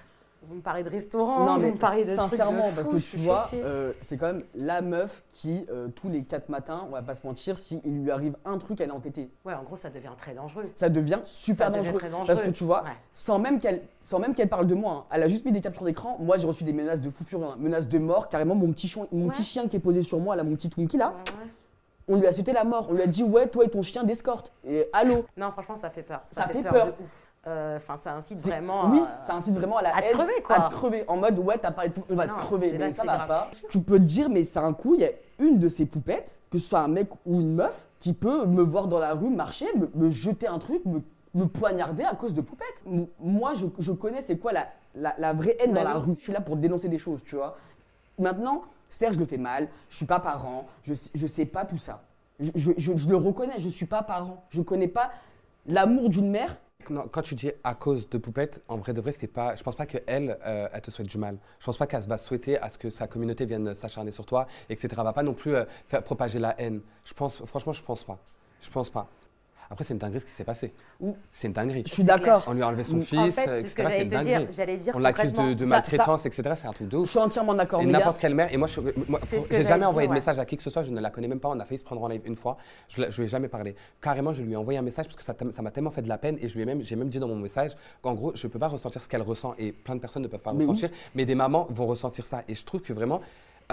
Vous 0.42 0.54
me 0.54 0.62
parlez 0.62 0.82
de 0.82 0.88
restaurant, 0.88 1.44
Non, 1.44 1.56
vous 1.56 1.60
mais 1.66 1.70
me 1.72 1.76
parlez 1.76 2.04
de 2.04 2.14
trucs 2.16 2.18
de 2.18 2.30
sincèrement, 2.30 2.62
fou, 2.70 2.74
parce 2.76 2.88
que 2.88 2.96
tu 3.10 3.18
vois, 3.18 3.50
euh, 3.54 3.92
c'est 4.00 4.16
quand 4.16 4.26
même 4.32 4.42
la 4.54 4.80
meuf 4.80 5.22
qui, 5.32 5.66
euh, 5.70 5.88
tous 5.88 6.08
les 6.08 6.22
quatre 6.24 6.48
matins, 6.48 6.84
on 6.88 6.92
va 6.92 7.02
pas 7.02 7.14
se 7.14 7.26
mentir, 7.26 7.58
s'il 7.58 7.80
lui 7.84 8.10
arrive 8.10 8.36
un 8.46 8.56
truc, 8.56 8.80
elle 8.80 8.88
est 8.88 8.92
entêtée. 8.92 9.28
Ouais, 9.44 9.52
en 9.52 9.62
gros, 9.62 9.76
ça 9.76 9.90
devient 9.90 10.08
très 10.16 10.32
dangereux. 10.32 10.64
Ça 10.74 10.88
devient 10.88 11.18
super 11.24 11.66
Ça 11.66 11.70
devient 11.70 11.82
dangereux. 11.84 11.98
très 12.00 12.08
dangereux. 12.10 12.26
Parce 12.26 12.40
que 12.40 12.48
tu 12.50 12.64
vois, 12.64 12.84
Ouais. 12.84 12.90
sans 13.12 13.38
même 13.38 13.58
qu'elle 13.60 14.48
parle 14.48 14.66
de 14.66 14.74
moi, 14.74 14.92
hein, 14.92 15.04
elle 15.12 15.24
a 15.24 15.28
juste 15.28 15.44
mis 15.44 15.52
des 15.52 15.60
captures 15.60 15.84
d'écran. 15.84 16.16
Moi, 16.20 16.38
j'ai 16.38 16.46
reçu 16.46 16.64
des 16.64 16.72
menaces 16.72 17.02
de 17.02 17.10
fou 17.10 17.22
furieux, 17.22 17.44
hein, 17.46 17.56
menaces 17.58 17.88
de 17.88 17.98
mort. 17.98 18.28
Carrément, 18.30 18.54
mon 18.54 18.72
petit, 18.72 18.88
chien, 18.88 19.06
mon 19.12 19.26
Ouais. 19.26 19.30
petit 19.32 19.44
chien 19.44 19.68
qui 19.68 19.76
est 19.76 19.80
posé 19.80 20.02
sur 20.02 20.18
moi, 20.20 20.36
là, 20.36 20.42
mon 20.42 20.54
petit 20.56 20.70
Twinkie 20.70 20.96
là, 20.96 21.10
Ouais, 21.10 21.32
on 22.08 22.16
lui 22.16 22.26
a 22.26 22.32
sauté 22.32 22.52
la 22.52 22.64
mort. 22.64 22.86
On 22.90 22.94
lui 22.94 23.02
a 23.02 23.06
dit, 23.06 23.22
ouais, 23.22 23.46
toi 23.46 23.64
et 23.64 23.68
ton 23.68 23.82
chien 23.82 24.04
d'escorte. 24.04 24.52
Et 24.64 24.86
allô 24.94 25.26
Non, 25.36 25.50
franchement, 25.52 25.76
ça 25.76 25.90
fait 25.90 26.02
peur. 26.02 26.22
Ça 26.28 26.48
fait 26.48 26.62
peur. 26.62 26.86
de 26.86 26.90
ouf. 26.92 27.26
Euh, 27.46 27.76
Enfin, 27.76 27.96
ça 27.96 28.14
incite 28.14 28.38
vraiment. 28.38 28.90
Oui, 28.90 29.00
à- 29.00 29.22
ça 29.22 29.34
incite 29.34 29.54
vraiment 29.54 29.78
à 29.78 29.82
la 29.82 29.96
à 29.96 30.02
haine, 30.02 30.12
crever, 30.12 30.42
quoi. 30.44 30.66
À 30.66 30.68
crever. 30.68 31.04
En 31.08 31.16
mode, 31.16 31.38
ouais, 31.38 31.56
t'as 31.56 31.70
parlé 31.70 31.90
de 31.90 31.94
on 32.10 32.14
va 32.14 32.26
Non, 32.26 32.34
te 32.34 32.38
crever. 32.40 32.76
Mais 32.78 32.92
ça 32.92 33.04
va 33.04 33.16
grave. 33.16 33.28
pas. 33.28 33.50
Tu 33.70 33.80
peux 33.80 33.98
te 33.98 34.04
dire, 34.04 34.28
mais 34.28 34.42
c'est 34.44 34.58
un 34.58 34.72
coup, 34.74 34.94
il 34.94 35.00
y 35.00 35.04
a 35.04 35.10
une 35.38 35.58
de 35.58 35.68
ces 35.68 35.86
poupettes, 35.86 36.38
que 36.50 36.58
ce 36.58 36.68
soit 36.68 36.80
un 36.80 36.88
mec 36.88 37.08
ou 37.24 37.40
une 37.40 37.54
meuf, 37.54 37.86
qui 37.98 38.12
peut 38.12 38.44
me 38.44 38.62
voir 38.62 38.88
dans 38.88 38.98
la 38.98 39.14
rue 39.14 39.30
marcher, 39.30 39.66
me, 39.74 39.88
me 39.94 40.10
jeter 40.10 40.48
un 40.48 40.58
truc, 40.58 40.84
me, 40.84 41.00
me 41.34 41.46
poignarder 41.46 42.04
à 42.04 42.14
cause 42.14 42.34
de 42.34 42.42
poupettes. 42.42 42.66
M- 42.86 43.06
Moi, 43.20 43.54
je, 43.54 43.66
je 43.78 43.92
connais 43.92 44.20
c'est 44.20 44.36
quoi 44.36 44.52
la, 44.52 44.66
la, 44.94 45.14
la 45.16 45.32
vraie 45.32 45.56
haine 45.60 45.72
dans 45.72 45.82
Bah 45.82 45.92
la 45.92 45.98
rue? 45.98 46.14
Je 46.18 46.22
suis 46.24 46.32
là 46.34 46.42
pour 46.42 46.56
dénoncer 46.56 46.88
des 46.90 46.98
choses, 46.98 47.22
tu 47.24 47.36
vois. 47.36 47.56
Maintenant, 48.18 48.62
certes, 48.90 49.14
je 49.14 49.18
le 49.18 49.24
fais 49.24 49.38
mal, 49.38 49.68
je 49.88 49.96
suis 49.96 50.06
pas 50.06 50.20
parent, 50.20 50.66
je, 50.82 50.92
je 51.14 51.26
sais 51.26 51.46
pas 51.46 51.64
tout 51.64 51.78
ça. 51.78 52.02
Je, 52.38 52.50
je- 52.54 52.72
je- 52.76 52.96
je 52.96 53.08
le 53.08 53.16
reconnais, 53.16 53.54
je 53.58 53.68
suis 53.70 53.86
pas 53.86 54.02
parent. 54.02 54.44
Je 54.50 54.60
connais 54.60 54.88
pas 54.88 55.10
l'amour 55.66 56.10
d'une 56.10 56.30
mère 56.30 56.56
Non, 56.88 57.06
quand 57.08 57.22
tu 57.22 57.34
dis 57.34 57.52
à 57.62 57.74
cause 57.74 58.08
de 58.08 58.18
poupette, 58.18 58.62
en 58.66 58.76
vrai 58.78 58.92
de 58.92 59.00
vrai, 59.00 59.12
c'est 59.12 59.26
pas. 59.26 59.54
Je 59.54 59.62
pense 59.62 59.76
pas 59.76 59.86
que 59.86 59.98
elle, 60.06 60.38
euh, 60.46 60.68
elle 60.72 60.80
te 60.80 60.90
souhaite 60.90 61.08
du 61.08 61.18
mal. 61.18 61.38
Je 61.58 61.66
pense 61.66 61.76
pas 61.76 61.86
qu'elle 61.86 62.02
va 62.02 62.16
souhaiter 62.16 62.58
à 62.58 62.68
ce 62.68 62.78
que 62.78 62.90
sa 62.90 63.06
communauté 63.06 63.44
vienne 63.46 63.74
s'acharner 63.74 64.10
sur 64.10 64.24
toi, 64.24 64.46
etc. 64.68 64.88
Elle 64.90 65.04
va 65.04 65.12
pas 65.12 65.22
non 65.22 65.34
plus 65.34 65.54
euh, 65.54 65.64
faire 65.86 66.02
propager 66.02 66.38
la 66.38 66.58
haine. 66.60 66.80
Je 67.04 67.12
pense, 67.12 67.44
franchement, 67.44 67.72
je 67.72 67.82
pense 67.82 68.02
pas. 68.02 68.18
Je 68.60 68.70
pense 68.70 68.90
pas. 68.90 69.08
Après, 69.72 69.84
c'est 69.84 69.94
une 69.94 69.98
dinguerie 69.98 70.18
ce 70.20 70.24
qui 70.26 70.32
s'est 70.32 70.42
passé. 70.44 70.72
Ou- 71.00 71.14
C'est 71.32 71.46
une 71.46 71.52
dinguerie. 71.52 71.84
Je 71.86 71.92
suis 71.92 72.02
d'accord. 72.02 72.42
On 72.48 72.54
lui 72.54 72.62
a 72.62 72.66
enlevé 72.66 72.82
son 72.82 72.98
fils, 73.00 73.18
En 73.20 73.30
fait, 73.30 73.60
etc. 73.60 73.88
C'est 73.90 74.02
une 74.02 74.08
dire. 74.08 74.18
dinguerie. 74.20 74.46
J'allais 74.50 74.76
dire 74.76 74.94
On 74.96 74.98
l'accuse 74.98 75.32
de, 75.32 75.54
de 75.54 75.62
Ça- 75.64 75.70
maltraitance, 75.70 76.26
etc. 76.26 76.42
C'est 76.60 76.66
un 76.66 76.72
truc 76.72 76.88
de 76.88 76.96
Je 76.96 77.02
ouf. 77.02 77.10
suis 77.10 77.18
entièrement 77.20 77.54
d'accord. 77.54 77.80
Et 77.80 77.86
n'importe 77.86 78.18
quelle 78.18 78.34
mère, 78.34 78.52
et 78.52 78.56
moi, 78.56 78.66
je, 78.66 78.80
j'allais 78.80 79.62
jamais 79.62 79.86
envoyé 79.86 80.08
dire, 80.08 80.14
de 80.14 80.18
message 80.18 80.38
à 80.40 80.44
qui 80.44 80.56
que 80.56 80.62
ce 80.64 80.70
soit, 80.70 80.82
je 80.82 80.90
ne 80.90 81.00
la 81.00 81.10
connais 81.10 81.28
même 81.28 81.38
pas, 81.38 81.48
on 81.50 81.60
a 81.60 81.64
failli 81.64 81.78
se 81.78 81.84
prendre 81.84 82.02
en 82.02 82.08
live 82.08 82.22
une 82.24 82.34
fois, 82.34 82.56
je 82.88 83.00
ne 83.00 83.06
lui 83.06 83.22
ai 83.22 83.28
jamais 83.28 83.46
parlé. 83.48 83.76
Carrément, 84.02 84.32
je 84.32 84.42
lui 84.42 84.52
ai 84.52 84.56
envoyé 84.56 84.76
un 84.78 84.82
message 84.82 85.06
parce 85.06 85.16
que 85.16 85.22
ça 85.52 85.62
m'a 85.62 85.70
tellement 85.70 85.90
fait 85.92 86.02
de 86.02 86.08
la 86.08 86.18
peine 86.18 86.36
et 86.40 86.48
je 86.48 86.54
lui 86.56 86.62
ai 86.62 86.66
même, 86.66 86.82
j'ai 86.82 86.96
même 86.96 87.08
dit 87.08 87.20
dans 87.20 87.28
mon 87.28 87.36
message 87.36 87.76
qu'en 88.02 88.14
gros, 88.14 88.32
je 88.34 88.46
ne 88.48 88.52
peux 88.52 88.58
pas 88.58 88.68
ressentir 88.68 89.00
ce 89.00 89.08
qu'elle 89.08 89.22
ressent 89.22 89.54
et 89.56 89.70
plein 89.70 89.94
de 89.94 90.00
personnes 90.00 90.22
ne 90.22 90.28
peuvent 90.28 90.40
pas 90.40 90.50
ressentir, 90.50 90.90
mais 91.14 91.24
des 91.24 91.36
mamans 91.36 91.68
vont 91.70 91.86
ressentir 91.86 92.26
ça. 92.26 92.42
Et 92.48 92.56
je 92.56 92.64
trouve 92.64 92.80
que 92.82 92.92
vraiment, 92.92 93.20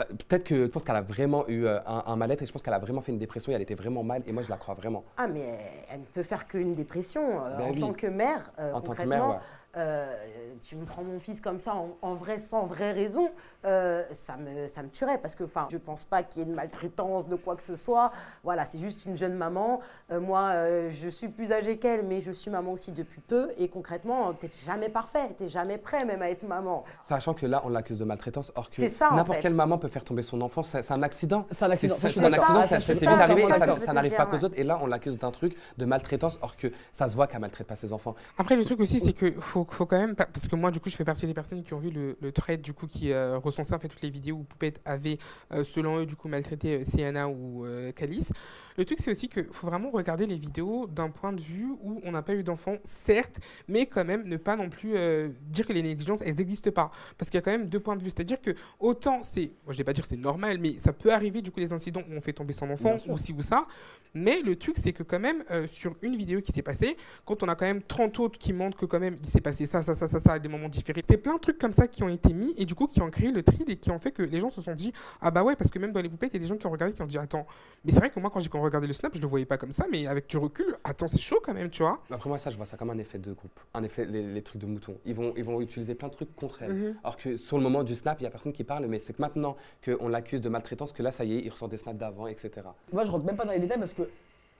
peut-être 0.05 0.43
que 0.43 0.61
je 0.65 0.65
pense 0.67 0.83
qu'elle 0.83 0.95
a 0.95 1.01
vraiment 1.01 1.47
eu 1.47 1.65
euh, 1.65 1.79
un, 1.85 2.03
un 2.07 2.15
mal-être 2.15 2.41
et 2.41 2.45
je 2.45 2.51
pense 2.51 2.61
qu'elle 2.63 2.73
a 2.73 2.79
vraiment 2.79 3.01
fait 3.01 3.11
une 3.11 3.19
dépression 3.19 3.51
et 3.51 3.55
elle 3.55 3.61
était 3.61 3.75
vraiment 3.75 4.03
mal 4.03 4.21
et 4.25 4.31
moi, 4.31 4.43
je 4.43 4.49
la 4.49 4.57
crois 4.57 4.73
vraiment. 4.73 5.03
Ah, 5.17 5.27
mais 5.27 5.57
elle 5.91 6.01
ne 6.01 6.05
peut 6.05 6.23
faire 6.23 6.47
qu'une 6.47 6.75
dépression. 6.75 7.43
euh, 7.45 7.57
Ben 7.57 7.65
en 7.65 7.71
oui. 7.71 7.79
tant 7.79 7.93
que 7.93 8.07
mère, 8.07 8.51
euh, 8.59 8.71
En 8.73 8.75
tant 8.75 8.81
que 8.81 8.85
concrètement, 8.87 9.15
mère, 9.15 9.27
ouais. 9.29 9.37
Euh, 9.77 10.13
tu 10.61 10.75
me 10.75 10.85
prends 10.85 11.03
mon 11.03 11.19
fils 11.19 11.39
comme 11.39 11.59
ça, 11.59 11.75
en, 11.75 11.89
en 12.01 12.13
vrai, 12.15 12.37
sans 12.37 12.65
vraie 12.65 12.91
raison, 12.91 13.29
euh, 13.65 14.03
ça, 14.11 14.35
me, 14.37 14.67
ça 14.67 14.81
me 14.83 14.89
tuerait. 14.89 15.17
Parce 15.19 15.35
que 15.35 15.43
enfin, 15.43 15.67
je 15.69 15.75
ne 15.77 15.81
pense 15.81 16.03
pas 16.05 16.23
qu'il 16.23 16.39
y 16.39 16.41
ait 16.43 16.49
de 16.49 16.55
maltraitance, 16.55 17.27
de 17.27 17.35
quoi 17.35 17.55
que 17.55 17.63
ce 17.63 17.75
soit. 17.75 18.11
Voilà, 18.43 18.65
c'est 18.65 18.79
juste 18.79 19.05
une 19.05 19.15
jeune 19.15 19.35
maman. 19.35 19.79
Euh, 20.11 20.19
moi, 20.19 20.49
euh, 20.53 20.89
je 20.89 21.09
suis 21.09 21.27
plus 21.29 21.51
âgée 21.51 21.77
qu'elle, 21.77 22.03
mais 22.05 22.21
je 22.21 22.31
suis 22.31 22.49
maman 22.49 22.71
aussi 22.73 22.91
depuis 22.91 23.21
peu. 23.21 23.51
Et 23.57 23.67
concrètement, 23.69 24.33
tu 24.33 24.47
n'es 24.47 24.51
jamais 24.65 24.89
parfait, 24.89 25.29
tu 25.37 25.43
n'es 25.43 25.49
jamais 25.49 25.77
prêt 25.77 26.05
même 26.05 26.21
à 26.21 26.29
être 26.29 26.43
maman. 26.43 26.83
Sachant 27.07 27.33
que 27.33 27.45
là, 27.45 27.61
on 27.65 27.69
l'accuse 27.69 27.99
de 27.99 28.05
maltraitance, 28.05 28.51
or 28.55 28.69
que 28.69 28.77
C'est 28.77 28.87
ça, 28.89 29.11
en 29.11 29.15
n'importe 29.15 29.37
fait. 29.37 29.43
quelle 29.43 29.55
maman 29.55 29.77
peut 29.77 29.87
faire 29.89 30.03
tomber 30.03 30.23
son 30.23 30.41
enfant, 30.41 30.63
c'est 30.63 30.91
un 30.91 31.03
accident. 31.03 31.45
C'est 31.51 31.65
un 31.65 31.71
accident, 31.71 31.95
C'est 31.99 32.05
un 32.05 32.31
accident, 32.31 32.67
ça, 32.67 32.79
que 32.79 33.93
n'arrive 33.93 34.15
pas 34.15 34.25
qu'aux 34.25 34.43
autres. 34.43 34.57
Et 34.57 34.63
là, 34.63 34.79
on 34.81 34.87
l'accuse 34.87 35.17
d'un 35.17 35.31
truc 35.31 35.55
de 35.77 35.85
maltraitance, 35.85 36.39
or 36.41 36.55
que 36.57 36.71
ça 36.91 37.09
se 37.09 37.15
voit 37.15 37.27
qu'elle 37.27 37.41
maltraite 37.41 37.67
pas 37.67 37.75
ses 37.75 37.93
enfants. 37.93 38.15
Après, 38.37 38.55
le 38.55 38.65
truc 38.65 38.79
aussi, 38.79 38.99
c'est 38.99 39.13
qu'il 39.13 39.33
faut 39.39 39.66
faut 39.73 39.85
quand 39.85 39.99
même, 39.99 40.15
parce 40.15 40.47
que 40.47 40.55
moi, 40.55 40.71
du 40.71 40.79
coup, 40.79 40.89
je 40.89 40.95
fais 40.95 41.05
partie 41.05 41.25
des 41.25 41.33
personnes 41.33 41.61
qui 41.63 41.73
ont 41.73 41.79
vu 41.79 41.89
le, 41.89 42.17
le 42.21 42.31
thread, 42.31 42.61
du 42.61 42.73
coup, 42.73 42.87
qui 42.87 43.11
euh, 43.11 43.37
recensait 43.37 43.73
en 43.73 43.79
fait 43.79 43.87
toutes 43.87 44.01
les 44.01 44.09
vidéos 44.09 44.37
où 44.37 44.43
Poupette 44.43 44.79
avait, 44.85 45.17
euh, 45.51 45.63
selon 45.63 45.99
eux, 45.99 46.05
du 46.05 46.15
coup, 46.15 46.27
maltraité 46.27 46.79
euh, 46.79 46.83
Sienna 46.83 47.27
ou 47.27 47.65
euh, 47.65 47.91
Calice. 47.91 48.31
Le 48.77 48.85
truc, 48.85 48.99
c'est 48.99 49.11
aussi 49.11 49.29
qu'il 49.29 49.47
faut 49.51 49.67
vraiment 49.67 49.89
regarder 49.91 50.25
les 50.25 50.37
vidéos 50.37 50.87
d'un 50.87 51.09
point 51.09 51.33
de 51.33 51.41
vue 51.41 51.69
où 51.81 52.01
on 52.03 52.11
n'a 52.11 52.21
pas 52.21 52.33
eu 52.33 52.43
d'enfant, 52.43 52.77
certes, 52.83 53.39
mais 53.67 53.85
quand 53.85 54.05
même 54.05 54.27
ne 54.27 54.37
pas 54.37 54.55
non 54.55 54.69
plus 54.69 54.95
euh, 54.95 55.29
dire 55.41 55.67
que 55.67 55.73
les 55.73 55.81
négligences, 55.81 56.21
elles 56.21 56.35
n'existent 56.35 56.71
pas. 56.71 56.91
Parce 57.17 57.29
qu'il 57.29 57.37
y 57.37 57.41
a 57.41 57.41
quand 57.41 57.51
même 57.51 57.67
deux 57.67 57.79
points 57.79 57.95
de 57.95 58.03
vue. 58.03 58.09
C'est-à-dire 58.09 58.41
que 58.41 58.51
autant 58.79 59.23
c'est, 59.23 59.51
je 59.67 59.77
vais 59.77 59.83
pas 59.83 59.93
dire 59.93 60.03
que 60.03 60.09
c'est 60.09 60.17
normal, 60.17 60.57
mais 60.59 60.77
ça 60.77 60.93
peut 60.93 61.11
arriver, 61.11 61.41
du 61.41 61.51
coup, 61.51 61.59
les 61.59 61.73
incidents 61.73 62.01
où 62.09 62.13
on 62.13 62.21
fait 62.21 62.33
tomber 62.33 62.53
son 62.53 62.69
enfant, 62.69 62.97
ou 63.07 63.17
ci 63.17 63.33
ou 63.33 63.41
ça. 63.41 63.67
Mais 64.13 64.41
le 64.41 64.55
truc, 64.55 64.77
c'est 64.77 64.93
que 64.93 65.03
quand 65.03 65.19
même, 65.19 65.43
sur 65.67 65.95
une 66.01 66.15
vidéo 66.15 66.41
qui 66.41 66.51
s'est 66.51 66.61
passée, 66.61 66.97
quand 67.25 67.43
on 67.43 67.47
a 67.47 67.55
quand 67.55 67.65
même 67.65 67.81
30 67.81 68.19
autres 68.19 68.39
qui 68.39 68.53
montrent 68.53 68.77
que 68.77 68.85
quand 68.85 68.99
même 68.99 69.17
il 69.21 69.29
s'est 69.29 69.41
passé 69.41 69.56
ça, 69.65 69.81
ça, 69.81 69.95
ça, 69.95 70.07
ça, 70.07 70.19
ça 70.19 70.33
à 70.33 70.39
des 70.39 70.49
moments 70.49 70.69
différés. 70.69 71.01
C'est 71.07 71.17
plein 71.17 71.35
de 71.35 71.39
trucs 71.39 71.57
comme 71.57 71.73
ça 71.73 71.87
qui 71.87 72.03
ont 72.03 72.09
été 72.09 72.33
mis 72.33 72.53
et 72.57 72.65
du 72.65 72.75
coup 72.75 72.87
qui 72.87 73.01
ont 73.01 73.09
créé 73.09 73.31
le 73.31 73.43
thread 73.43 73.69
et 73.69 73.77
qui 73.77 73.91
ont 73.91 73.99
fait 73.99 74.11
que 74.11 74.23
les 74.23 74.39
gens 74.39 74.49
se 74.49 74.61
sont 74.61 74.73
dit 74.73 74.93
ah 75.21 75.31
bah 75.31 75.43
ouais 75.43 75.55
parce 75.55 75.69
que 75.69 75.79
même 75.79 75.91
dans 75.91 76.01
les 76.01 76.09
poupettes 76.09 76.31
il 76.33 76.37
y 76.37 76.37
a 76.37 76.41
des 76.41 76.47
gens 76.47 76.57
qui 76.57 76.67
ont 76.67 76.71
regardé 76.71 76.93
qui 76.93 77.01
ont 77.01 77.05
dit 77.07 77.17
attends 77.17 77.45
mais 77.83 77.91
c'est 77.91 77.99
vrai 77.99 78.09
que 78.09 78.19
moi 78.19 78.29
quand 78.29 78.39
j'ai 78.39 78.49
quand 78.49 78.61
regardé 78.61 78.87
le 78.87 78.93
snap 78.93 79.15
je 79.15 79.21
le 79.21 79.27
voyais 79.27 79.45
pas 79.45 79.57
comme 79.57 79.71
ça 79.71 79.85
mais 79.91 80.07
avec 80.07 80.27
du 80.27 80.37
recul 80.37 80.77
attends 80.83 81.07
c'est 81.07 81.19
chaud 81.19 81.39
quand 81.43 81.53
même 81.53 81.69
tu 81.69 81.83
vois. 81.83 82.01
Après 82.11 82.29
moi 82.29 82.37
ça 82.37 82.49
je 82.49 82.57
vois 82.57 82.65
ça 82.65 82.77
comme 82.77 82.89
un 82.89 82.97
effet 82.97 83.17
de 83.17 83.33
groupe, 83.33 83.59
un 83.73 83.83
effet 83.83 84.05
les, 84.05 84.23
les 84.23 84.41
trucs 84.41 84.61
de 84.61 84.67
mouton. 84.67 84.97
Ils 85.05 85.15
vont 85.15 85.33
ils 85.35 85.43
vont 85.43 85.61
utiliser 85.61 85.95
plein 85.95 86.07
de 86.07 86.13
trucs 86.13 86.35
contre 86.35 86.63
elle. 86.63 86.73
Mhm. 86.73 86.95
Alors 87.03 87.17
que 87.17 87.37
sur 87.37 87.57
le 87.57 87.63
moment 87.63 87.83
du 87.83 87.95
snap 87.95 88.19
il 88.19 88.23
y 88.23 88.27
a 88.27 88.29
personne 88.29 88.53
qui 88.53 88.63
parle, 88.63 88.85
mais 88.87 88.99
c'est 88.99 89.13
que 89.13 89.21
maintenant 89.21 89.57
qu'on 89.83 90.07
l'accuse 90.07 90.41
de 90.41 90.49
maltraitance 90.49 90.93
que 90.93 91.03
là 91.03 91.11
ça 91.11 91.23
y 91.23 91.35
est 91.35 91.41
il 91.43 91.49
ressort 91.49 91.69
des 91.69 91.77
snaps 91.77 91.97
d'avant 91.97 92.27
etc. 92.27 92.51
Moi, 92.91 93.05
je 93.05 93.11
rentre 93.11 93.25
même 93.25 93.35
pas 93.35 93.45
dans 93.45 93.51
les 93.51 93.59
détails 93.59 93.79
parce 93.79 93.93
que 93.93 94.09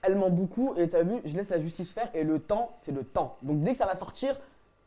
elle 0.02 0.16
ment 0.16 0.30
beaucoup 0.30 0.74
et 0.76 0.88
t'as 0.88 1.02
vu, 1.02 1.16
je 1.24 1.36
laisse 1.36 1.50
la 1.50 1.58
justice 1.58 1.90
faire 1.90 2.08
et 2.14 2.22
le 2.22 2.38
temps, 2.38 2.76
c'est 2.82 2.92
le 2.92 3.02
temps. 3.02 3.36
Donc 3.42 3.62
dès 3.62 3.72
que 3.72 3.78
ça 3.78 3.86
va 3.86 3.96
sortir, 3.96 4.38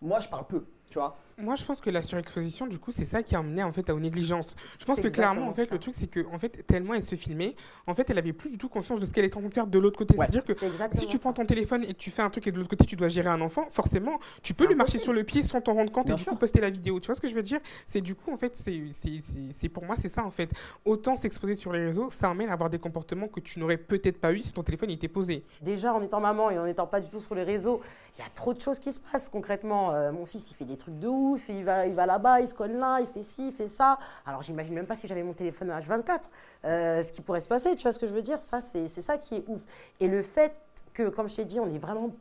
moi, 0.01 0.19
je 0.19 0.27
parle 0.27 0.45
peu, 0.47 0.63
tu 0.89 0.97
vois. 0.99 1.17
Moi, 1.37 1.55
je 1.55 1.65
pense 1.65 1.81
que 1.81 1.89
la 1.89 2.03
surexposition, 2.03 2.67
du 2.67 2.77
coup, 2.77 2.91
c'est 2.91 3.05
ça 3.05 3.23
qui 3.23 3.35
a 3.35 3.39
amené 3.39 3.63
en 3.63 3.71
fait 3.71 3.89
à 3.89 3.95
aux 3.95 3.99
négligences. 3.99 4.55
Je 4.79 4.85
pense 4.85 5.01
que 5.01 5.07
clairement, 5.07 5.47
en 5.47 5.53
fait, 5.55 5.65
ça. 5.65 5.73
le 5.73 5.79
truc, 5.79 5.95
c'est 5.97 6.05
que 6.05 6.23
en 6.31 6.37
fait, 6.37 6.67
tellement 6.67 6.93
elle 6.93 7.03
se 7.03 7.15
filmait, 7.15 7.55
en 7.87 7.95
fait, 7.95 8.07
elle 8.11 8.19
avait 8.19 8.33
plus 8.33 8.51
du 8.51 8.57
tout 8.59 8.69
conscience 8.69 8.99
de 8.99 9.05
ce 9.05 9.09
qu'elle 9.11 9.25
était 9.25 9.37
en 9.37 9.39
train 9.39 9.49
de 9.49 9.53
faire 9.53 9.65
de 9.65 9.79
l'autre 9.79 9.97
côté. 9.97 10.15
Ouais. 10.15 10.27
C'est-à-dire 10.29 10.43
que 10.43 10.53
si 10.95 11.07
tu 11.07 11.17
ça. 11.17 11.23
prends 11.23 11.33
ton 11.33 11.45
téléphone 11.45 11.83
et 11.83 11.93
que 11.93 11.97
tu 11.97 12.11
fais 12.11 12.21
un 12.21 12.29
truc 12.29 12.45
et 12.45 12.51
de 12.51 12.57
l'autre 12.57 12.69
côté 12.69 12.85
tu 12.85 12.95
dois 12.95 13.07
gérer 13.07 13.29
un 13.29 13.41
enfant, 13.41 13.65
forcément, 13.71 14.19
tu 14.43 14.53
peux 14.53 14.67
lui 14.67 14.75
marcher 14.75 14.99
sur 14.99 15.13
le 15.13 15.23
pied 15.23 15.41
sans 15.41 15.61
t'en 15.61 15.73
rendre 15.73 15.91
compte 15.91 16.05
Bien 16.05 16.15
et 16.15 16.17
du 16.17 16.23
sûr. 16.23 16.33
coup 16.33 16.37
poster 16.37 16.61
la 16.61 16.69
vidéo. 16.69 16.99
Tu 16.99 17.07
vois 17.07 17.15
ce 17.15 17.21
que 17.21 17.27
je 17.27 17.33
veux 17.33 17.41
dire? 17.41 17.59
C'est 17.87 18.01
du 18.01 18.13
coup, 18.13 18.31
en 18.31 18.37
fait, 18.37 18.55
c'est 18.55 19.69
pour 19.69 19.83
moi, 19.83 19.95
c'est 19.97 20.09
ça 20.09 20.23
en 20.23 20.31
fait. 20.31 20.51
Autant 20.85 21.15
s'exposer 21.15 21.55
sur 21.55 21.73
les 21.73 21.83
réseaux, 21.85 22.11
ça 22.11 22.29
amène 22.29 22.49
à 22.49 22.53
avoir 22.53 22.69
des 22.69 22.79
comportements 22.79 23.27
que 23.27 23.39
tu 23.39 23.59
n'aurais 23.59 23.77
peut-être 23.77 24.19
pas 24.19 24.31
eu 24.31 24.41
si 24.41 24.51
ton 24.51 24.61
téléphone 24.61 24.91
était 24.91 25.07
posé. 25.07 25.43
Déjà, 25.61 25.93
en 25.93 26.01
étant 26.03 26.19
maman 26.19 26.51
et 26.51 26.59
en 26.59 26.65
n'étant 26.65 26.85
pas 26.85 26.99
du 26.99 27.09
tout 27.09 27.19
sur 27.21 27.33
les 27.33 27.43
réseaux, 27.43 27.81
y 28.21 28.25
a 28.25 28.29
trop 28.35 28.53
de 28.53 28.61
choses 28.61 28.79
qui 28.79 28.91
se 28.91 28.99
passent 28.99 29.29
concrètement. 29.29 29.91
Euh, 29.91 30.11
mon 30.11 30.25
fils, 30.25 30.49
il 30.51 30.53
fait 30.53 30.65
des 30.65 30.77
trucs 30.77 30.97
de 30.99 31.07
ouf, 31.07 31.49
il 31.49 31.63
va, 31.63 31.85
il 31.87 31.93
va 31.93 32.05
là-bas, 32.05 32.41
il 32.41 32.47
se 32.47 32.53
colle 32.53 32.71
là, 32.73 32.99
il 33.01 33.07
fait 33.07 33.23
ci, 33.23 33.47
il 33.47 33.53
fait 33.53 33.67
ça. 33.67 33.97
Alors, 34.25 34.41
j'imagine 34.43 34.73
même 34.73 34.85
pas 34.85 34.95
si 34.95 35.07
j'avais 35.07 35.23
mon 35.23 35.33
téléphone 35.33 35.71
à 35.71 35.79
H24, 35.79 36.21
euh, 36.65 37.03
ce 37.03 37.11
qui 37.11 37.21
pourrait 37.21 37.41
se 37.41 37.47
passer, 37.47 37.75
tu 37.75 37.83
vois 37.83 37.93
ce 37.93 37.99
que 37.99 38.07
je 38.07 38.13
veux 38.13 38.21
dire? 38.21 38.41
Ça, 38.41 38.61
c'est 38.61 38.87
ça 38.87 39.17
qui 39.17 39.35
est 39.35 39.43
ouf. 39.47 39.61
Et 39.99 40.07
le 40.07 40.21
fait 40.21 40.53
que, 40.93 41.09
comme 41.09 41.27
je 41.29 41.35
t'ai 41.35 41.45
dit, 41.45 41.59
on 41.59 41.67
est 41.73 41.77
vraiment. 41.79 42.11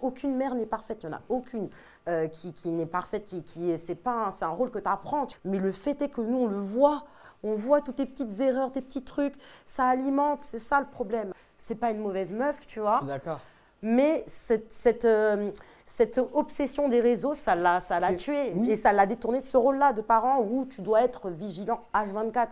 Aucune 0.00 0.36
mère 0.36 0.54
n'est 0.54 0.66
parfaite, 0.66 1.02
il 1.02 1.08
n'y 1.08 1.14
en 1.14 1.18
a 1.18 1.22
aucune 1.28 1.68
euh, 2.08 2.28
qui, 2.28 2.52
qui 2.52 2.70
n'est 2.70 2.86
parfaite, 2.86 3.24
qui, 3.24 3.42
qui 3.42 3.70
est- 3.70 3.76
c'est 3.78 3.94
pas 3.96 4.30
un, 4.40 4.46
un 4.46 4.50
rôle 4.50 4.70
que 4.70 4.78
tu 4.78 4.88
apprends. 4.88 5.26
Mais 5.44 5.58
le 5.58 5.72
fait 5.72 6.00
est 6.02 6.08
que 6.08 6.20
nous, 6.20 6.38
on 6.38 6.46
le 6.46 6.58
voit. 6.58 7.04
On 7.42 7.54
voit 7.54 7.80
toutes 7.80 7.96
tes 7.96 8.06
petites 8.06 8.40
erreurs, 8.40 8.72
tes 8.72 8.80
petits 8.80 9.02
trucs. 9.04 9.34
Ça 9.66 9.86
alimente, 9.86 10.40
c'est 10.40 10.58
ça 10.58 10.80
le 10.80 10.86
problème. 10.86 11.32
C'est 11.58 11.74
pas 11.76 11.90
une 11.90 11.98
mauvaise 12.00 12.32
meuf, 12.32 12.66
tu 12.66 12.80
vois. 12.80 13.00
D'accord. 13.04 13.40
Mais 13.82 14.24
cette, 14.26 14.72
cette, 14.72 15.04
euh, 15.04 15.50
cette 15.86 16.18
obsession 16.32 16.88
des 16.88 17.00
réseaux, 17.00 17.34
ça 17.34 17.54
l'a, 17.54 17.80
ça 17.80 18.00
l'a 18.00 18.14
tué. 18.14 18.52
oui. 18.56 18.70
Et 18.70 18.76
ça 18.76 18.92
l'a 18.92 19.06
détourné 19.06 19.40
de 19.40 19.44
ce 19.44 19.56
rôle-là 19.56 19.92
de 19.92 20.00
parent 20.00 20.40
où 20.42 20.66
tu 20.66 20.80
dois 20.82 21.02
être 21.02 21.30
vigilant 21.30 21.80
H24. 21.94 22.48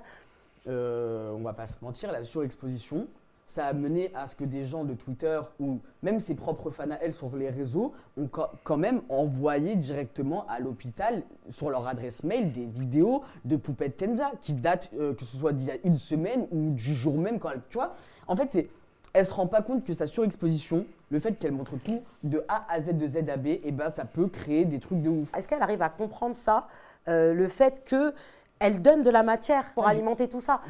Euh, 0.66 1.33
on 1.33 1.43
va 1.43 1.52
pas 1.52 1.66
se 1.66 1.76
mentir, 1.83 2.11
la 2.12 2.25
surexposition, 2.25 3.07
ça 3.47 3.66
a 3.66 3.73
mené 3.73 4.11
à 4.14 4.26
ce 4.26 4.35
que 4.35 4.45
des 4.45 4.64
gens 4.64 4.85
de 4.85 4.95
Twitter 4.95 5.38
ou 5.61 5.81
même 6.02 6.21
ses 6.21 6.35
propres 6.35 6.71
fans 6.71 6.90
à 6.90 6.95
elle 7.02 7.12
sur 7.12 7.37
les 7.37 7.50
réseaux 7.50 7.93
ont 8.16 8.28
quand 8.62 8.76
même 8.76 9.02
envoyé 9.11 9.76
directement 9.76 10.47
à 10.49 10.61
l'hôpital 10.61 11.23
sur 11.50 11.69
leur 11.69 11.87
adresse 11.87 12.23
mail 12.25 12.52
des 12.52 12.64
vidéos 12.64 13.23
de 13.45 13.57
Poupette 13.57 13.97
Kenza 13.99 14.33
qui 14.40 14.54
datent 14.54 14.90
euh, 14.99 15.12
que 15.14 15.25
ce 15.25 15.37
soit 15.37 15.52
d'il 15.52 15.66
y 15.66 15.71
a 15.71 15.76
une 15.85 15.99
semaine 15.99 16.47
ou 16.50 16.71
du 16.71 16.95
jour 16.95 17.19
même 17.19 17.38
quand 17.38 17.50
elle, 17.50 17.61
tu 17.69 17.76
vois. 17.76 17.95
En 18.26 18.37
fait, 18.37 18.50
c'est 18.50 18.69
elle 19.12 19.26
se 19.26 19.33
rend 19.33 19.47
pas 19.47 19.62
compte 19.62 19.85
que 19.85 19.93
sa 19.95 20.09
surexposition, 20.09 20.87
le 21.14 21.21
fait 21.21 21.38
qu'elle 21.38 21.52
montre 21.52 21.76
tout 21.83 22.02
de 22.25 22.44
A 22.49 22.66
à 22.68 22.80
Z 22.80 22.94
de 22.99 23.06
Z 23.06 23.18
à 23.28 23.37
B, 23.37 23.47
et 23.47 23.71
ben 23.71 23.88
ça 23.88 24.04
peut 24.04 24.26
créer 24.26 24.64
des 24.64 24.80
trucs 24.80 25.00
de 25.00 25.09
ouf. 25.09 25.33
Est-ce 25.37 25.47
qu'elle 25.47 25.62
arrive 25.62 25.80
à 25.80 25.88
comprendre 25.88 26.35
ça 26.35 26.66
euh, 27.09 27.33
Le 27.33 27.47
fait 27.49 27.85
que 27.85 28.12
elle 28.59 28.83
donne 28.83 29.02
de 29.04 29.11
la 29.11 29.23
matière 29.23 29.73
pour 29.75 29.87
alimenter 29.87 30.28
tout 30.28 30.40
ça 30.40 30.61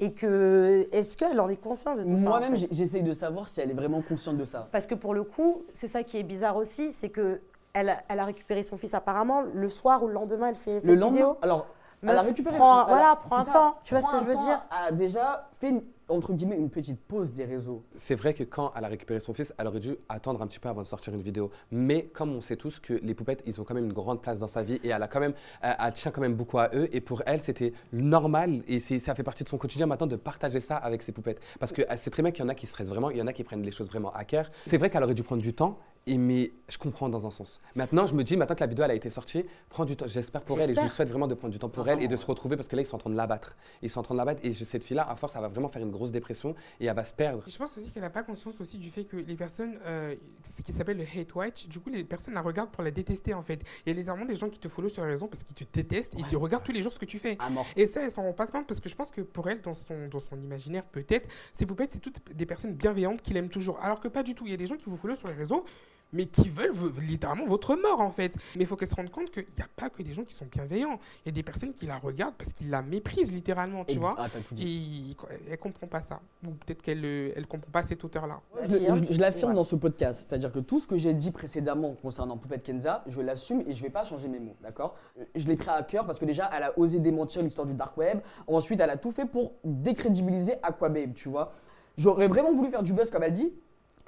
et 0.00 0.12
que 0.12 0.86
est-ce 0.90 1.16
qu'elle 1.16 1.40
en 1.40 1.48
est 1.48 1.56
consciente 1.62 1.98
de 1.98 2.02
tout 2.02 2.16
ça 2.16 2.26
en 2.26 2.28
Moi-même, 2.30 2.56
fait? 2.56 2.66
j'essaye 2.72 3.04
de 3.04 3.12
savoir 3.12 3.48
si 3.48 3.60
elle 3.60 3.70
est 3.70 3.74
vraiment 3.74 4.02
consciente 4.02 4.36
de 4.36 4.44
ça. 4.44 4.68
Parce 4.72 4.88
que 4.88 4.96
pour 4.96 5.14
le 5.14 5.22
coup, 5.22 5.62
c'est 5.72 5.86
ça 5.88 6.02
qui 6.02 6.18
est 6.18 6.22
bizarre 6.24 6.56
aussi, 6.56 6.92
c'est 6.92 7.10
que 7.10 7.40
elle, 7.72 7.90
a- 7.90 7.98
elle 8.08 8.18
a 8.18 8.24
récupéré 8.24 8.64
son 8.64 8.76
fils 8.76 8.94
apparemment 8.94 9.42
le 9.54 9.68
soir 9.68 10.02
ou 10.02 10.08
le 10.08 10.14
lendemain, 10.14 10.48
elle 10.48 10.56
fait 10.56 10.80
cette 10.80 10.88
Le 10.90 10.96
lendemain, 10.96 11.18
vidéo. 11.18 11.36
alors, 11.42 11.66
elle 12.02 12.10
a 12.18 12.22
récupéré. 12.22 12.56
prends 12.56 12.78
un- 12.80 12.86
elle 12.86 12.92
a- 12.92 12.96
voilà, 12.96 13.16
prends 13.16 13.36
un 13.36 13.44
ça, 13.44 13.50
temps, 13.52 13.76
tu 13.84 13.94
vois 13.94 14.02
ce 14.02 14.08
que 14.10 14.18
je 14.18 14.24
veux 14.24 14.34
temps, 14.34 14.44
dire? 14.44 14.60
A 14.72 14.90
déjà 14.90 15.48
fait 15.60 15.68
une- 15.68 15.82
entre 16.08 16.32
guillemets 16.32 16.56
une 16.56 16.70
petite 16.70 17.00
pause 17.00 17.32
des 17.34 17.44
réseaux. 17.44 17.82
C'est 17.94 18.14
vrai 18.14 18.34
que 18.34 18.44
quand 18.44 18.72
elle 18.76 18.84
a 18.84 18.88
récupéré 18.88 19.20
son 19.20 19.32
fils, 19.32 19.52
elle 19.58 19.66
aurait 19.66 19.80
dû 19.80 19.96
attendre 20.08 20.42
un 20.42 20.46
petit 20.46 20.58
peu 20.58 20.68
avant 20.68 20.82
de 20.82 20.86
sortir 20.86 21.14
une 21.14 21.22
vidéo. 21.22 21.50
Mais 21.70 22.04
comme 22.12 22.34
on 22.34 22.40
sait 22.40 22.56
tous 22.56 22.80
que 22.80 22.94
les 22.94 23.14
poupettes, 23.14 23.42
ils 23.46 23.60
ont 23.60 23.64
quand 23.64 23.74
même 23.74 23.86
une 23.86 23.92
grande 23.92 24.20
place 24.20 24.38
dans 24.38 24.46
sa 24.46 24.62
vie 24.62 24.80
et 24.84 24.88
elle 24.88 25.02
a 25.02 25.08
quand 25.08 25.20
même, 25.20 25.34
elle, 25.62 25.92
tient 25.94 26.10
quand 26.10 26.20
même 26.20 26.34
beaucoup 26.34 26.58
à 26.58 26.70
eux. 26.74 26.88
Et 26.92 27.00
pour 27.00 27.22
elle, 27.26 27.40
c'était 27.42 27.72
normal 27.92 28.62
et 28.66 28.80
c'est- 28.80 28.98
ça 28.98 29.14
fait 29.14 29.22
partie 29.22 29.44
de 29.44 29.48
son 29.48 29.58
quotidien 29.58 29.86
maintenant 29.86 30.06
de 30.06 30.16
partager 30.16 30.60
ça 30.60 30.76
avec 30.76 31.02
ses 31.02 31.12
poupettes. 31.12 31.40
Parce 31.60 31.72
que 31.72 31.82
sait 31.96 32.10
très 32.10 32.22
bien 32.22 32.32
qu'il 32.32 32.42
y 32.44 32.46
en 32.46 32.50
a 32.50 32.54
qui 32.54 32.66
stressent 32.66 32.88
vraiment, 32.88 33.10
il 33.10 33.16
y 33.18 33.22
en 33.22 33.26
a 33.26 33.32
qui 33.32 33.44
prennent 33.44 33.62
les 33.62 33.70
choses 33.70 33.88
vraiment 33.88 34.12
à 34.12 34.24
cœur. 34.24 34.50
C'est 34.66 34.76
vrai 34.78 34.90
qu'elle 34.90 35.02
aurait 35.04 35.14
dû 35.14 35.22
prendre 35.22 35.42
du 35.42 35.54
temps. 35.54 35.78
Et 36.08 36.18
mais 36.18 36.50
je 36.68 36.78
comprends 36.78 37.08
dans 37.08 37.28
un 37.28 37.30
sens. 37.30 37.60
Maintenant, 37.76 38.08
je 38.08 38.16
me 38.16 38.24
dis, 38.24 38.36
maintenant 38.36 38.56
que 38.56 38.60
la 38.60 38.66
vidéo 38.66 38.84
elle 38.84 38.90
a 38.90 38.94
été 38.94 39.08
sortie, 39.08 39.44
prends 39.68 39.84
du 39.84 39.94
temps. 39.94 40.08
J'espère 40.08 40.42
pour 40.42 40.56
elle 40.58 40.64
et 40.64 40.74
je 40.74 40.80
lui 40.80 40.88
souhaite 40.88 41.08
vraiment 41.08 41.28
de 41.28 41.34
prendre 41.34 41.52
du 41.52 41.60
temps 41.60 41.68
pour 41.68 41.88
elle 41.88 42.02
et 42.02 42.08
de 42.08 42.16
se 42.16 42.26
retrouver 42.26 42.56
parce 42.56 42.66
que 42.66 42.74
là, 42.74 42.82
ils 42.82 42.86
sont 42.86 42.96
en 42.96 42.98
train 42.98 43.10
de 43.10 43.14
l'abattre. 43.14 43.56
Ils 43.82 43.88
sont 43.88 44.00
en 44.00 44.02
train 44.02 44.16
de 44.16 44.18
l'abattre 44.18 44.40
et 44.42 44.52
je- 44.52 44.64
cette 44.64 44.82
fille-là, 44.82 45.08
à 45.08 45.14
force, 45.14 45.36
elle 45.36 45.42
va 45.42 45.46
vraiment 45.48 45.68
faire 45.68 45.80
une 45.80 45.91
grosse 45.92 46.12
dépression 46.12 46.54
et 46.80 46.86
elle 46.86 46.96
va 46.96 47.04
se 47.04 47.14
perdre. 47.14 47.42
Et 47.46 47.50
je 47.50 47.58
pense 47.58 47.76
aussi 47.76 47.90
qu'elle 47.90 48.02
n'a 48.02 48.10
pas 48.10 48.22
conscience 48.22 48.60
aussi 48.60 48.78
du 48.78 48.90
fait 48.90 49.04
que 49.04 49.16
les 49.16 49.36
personnes, 49.36 49.78
euh, 49.84 50.14
ce 50.44 50.62
qui 50.62 50.72
s'appelle 50.72 50.98
le 50.98 51.04
hate 51.04 51.34
watch, 51.34 51.68
du 51.68 51.78
coup 51.80 51.90
les 51.90 52.04
personnes 52.04 52.34
la 52.34 52.40
regardent 52.40 52.70
pour 52.70 52.82
la 52.82 52.90
détester 52.90 53.34
en 53.34 53.42
fait. 53.42 53.60
Il 53.86 53.92
y 53.92 53.96
a 53.96 53.98
littéralement 53.98 54.24
des 54.24 54.36
gens 54.36 54.48
qui 54.48 54.58
te 54.58 54.68
follow 54.68 54.88
sur 54.88 55.04
les 55.04 55.10
réseaux 55.10 55.28
parce 55.28 55.44
qu'ils 55.44 55.66
te 55.66 55.72
détestent 55.72 56.14
et 56.14 56.22
ils 56.30 56.36
regardent 56.36 56.64
tous 56.64 56.72
les 56.72 56.82
jours 56.82 56.92
ce 56.92 56.98
que 56.98 57.04
tu 57.04 57.18
fais. 57.18 57.38
Et 57.76 57.86
ça, 57.86 58.02
elle 58.02 58.10
s'en 58.10 58.22
rend 58.22 58.32
pas 58.32 58.46
compte 58.46 58.66
parce 58.66 58.80
que 58.80 58.88
je 58.88 58.94
pense 58.94 59.10
que 59.10 59.20
pour 59.20 59.48
elle, 59.48 59.60
dans 59.60 59.74
son, 59.74 60.08
dans 60.08 60.20
son 60.20 60.40
imaginaire, 60.40 60.84
peut-être, 60.84 61.28
ces 61.52 61.66
poupettes, 61.66 61.90
c'est 61.90 62.00
toutes 62.00 62.20
des 62.34 62.46
personnes 62.46 62.74
bienveillantes 62.74 63.22
qui 63.22 63.32
l'aiment 63.32 63.48
toujours. 63.48 63.78
Alors 63.80 64.00
que 64.00 64.08
pas 64.08 64.22
du 64.22 64.34
tout. 64.34 64.46
Il 64.46 64.50
y 64.50 64.54
a 64.54 64.58
des 64.58 64.66
gens 64.66 64.76
qui 64.76 64.86
vous 64.86 64.96
follow 64.96 65.14
sur 65.14 65.28
les 65.28 65.34
réseaux, 65.34 65.64
mais 66.12 66.26
qui 66.26 66.48
veulent 66.48 66.72
littéralement 67.00 67.46
votre 67.46 67.74
mort 67.76 68.00
en 68.00 68.10
fait. 68.10 68.34
Mais 68.56 68.62
il 68.62 68.66
faut 68.66 68.76
qu'elle 68.76 68.88
se 68.88 68.94
rende 68.94 69.10
compte 69.10 69.30
qu'il 69.30 69.44
n'y 69.56 69.62
a 69.62 69.68
pas 69.76 69.90
que 69.90 70.02
des 70.02 70.12
gens 70.12 70.24
qui 70.24 70.34
sont 70.34 70.46
bienveillants. 70.46 70.98
Il 71.24 71.26
y 71.26 71.28
a 71.30 71.32
des 71.32 71.42
personnes 71.42 71.72
qui 71.72 71.86
la 71.86 71.98
regardent 71.98 72.34
parce 72.34 72.52
qu'ils 72.52 72.70
la 72.70 72.82
méprisent 72.82 73.32
littéralement, 73.32 73.84
tu 73.84 73.92
Ex- 73.92 74.00
vois. 74.00 74.14
Ah, 74.18 74.26
t'as 74.32 74.40
tout 74.40 74.54
dit. 74.54 75.16
Et 75.46 75.52
elle 75.52 75.58
comprend 75.58 75.86
pas 75.86 76.00
ça. 76.00 76.20
Ou 76.46 76.50
peut-être 76.50 76.82
qu'elle 76.82 77.00
ne 77.00 77.30
elle 77.34 77.46
comprend 77.46 77.70
pas 77.70 77.82
cette 77.82 78.02
hauteur-là. 78.04 78.40
Je, 78.62 78.76
le- 78.76 79.06
je- 79.06 79.12
je 79.14 79.20
l'affirme 79.20 79.50
Ouais. 79.50 79.56
dans 79.56 79.64
ce 79.64 79.76
podcast, 79.76 80.26
c'est-à-dire 80.28 80.52
que 80.52 80.58
tout 80.60 80.80
ce 80.80 80.86
que 80.86 80.98
j'ai 80.98 81.14
dit 81.14 81.30
précédemment 81.30 81.94
concernant 82.02 82.36
Poupette 82.36 82.62
Kenza, 82.62 83.02
je 83.06 83.20
l'assume 83.20 83.62
et 83.66 83.74
je 83.74 83.82
vais 83.82 83.90
pas 83.90 84.04
changer 84.04 84.28
mes 84.28 84.40
mots, 84.40 84.56
d'accord? 84.62 84.96
Je 85.34 85.46
l'ai 85.48 85.56
pris 85.56 85.68
à 85.70 85.82
cœur 85.82 86.06
parce 86.06 86.18
que 86.18 86.24
déjà, 86.24 86.50
elle 86.54 86.62
a 86.64 86.78
osé 86.78 86.98
démentir 87.00 87.42
l'histoire 87.42 87.66
du 87.66 87.74
dark 87.74 87.96
web. 87.96 88.20
Ensuite, 88.46 88.80
elle 88.80 88.90
a 88.90 88.96
tout 88.96 89.12
fait 89.12 89.26
pour 89.26 89.52
décrédibiliser 89.64 90.54
Aquababe, 90.62 91.14
tu 91.14 91.28
vois? 91.28 91.52
J'aurais 91.98 92.28
vraiment 92.28 92.52
voulu 92.54 92.70
faire 92.70 92.82
du 92.82 92.92
buzz 92.92 93.10
comme 93.10 93.22
elle 93.22 93.34
dit. 93.34 93.52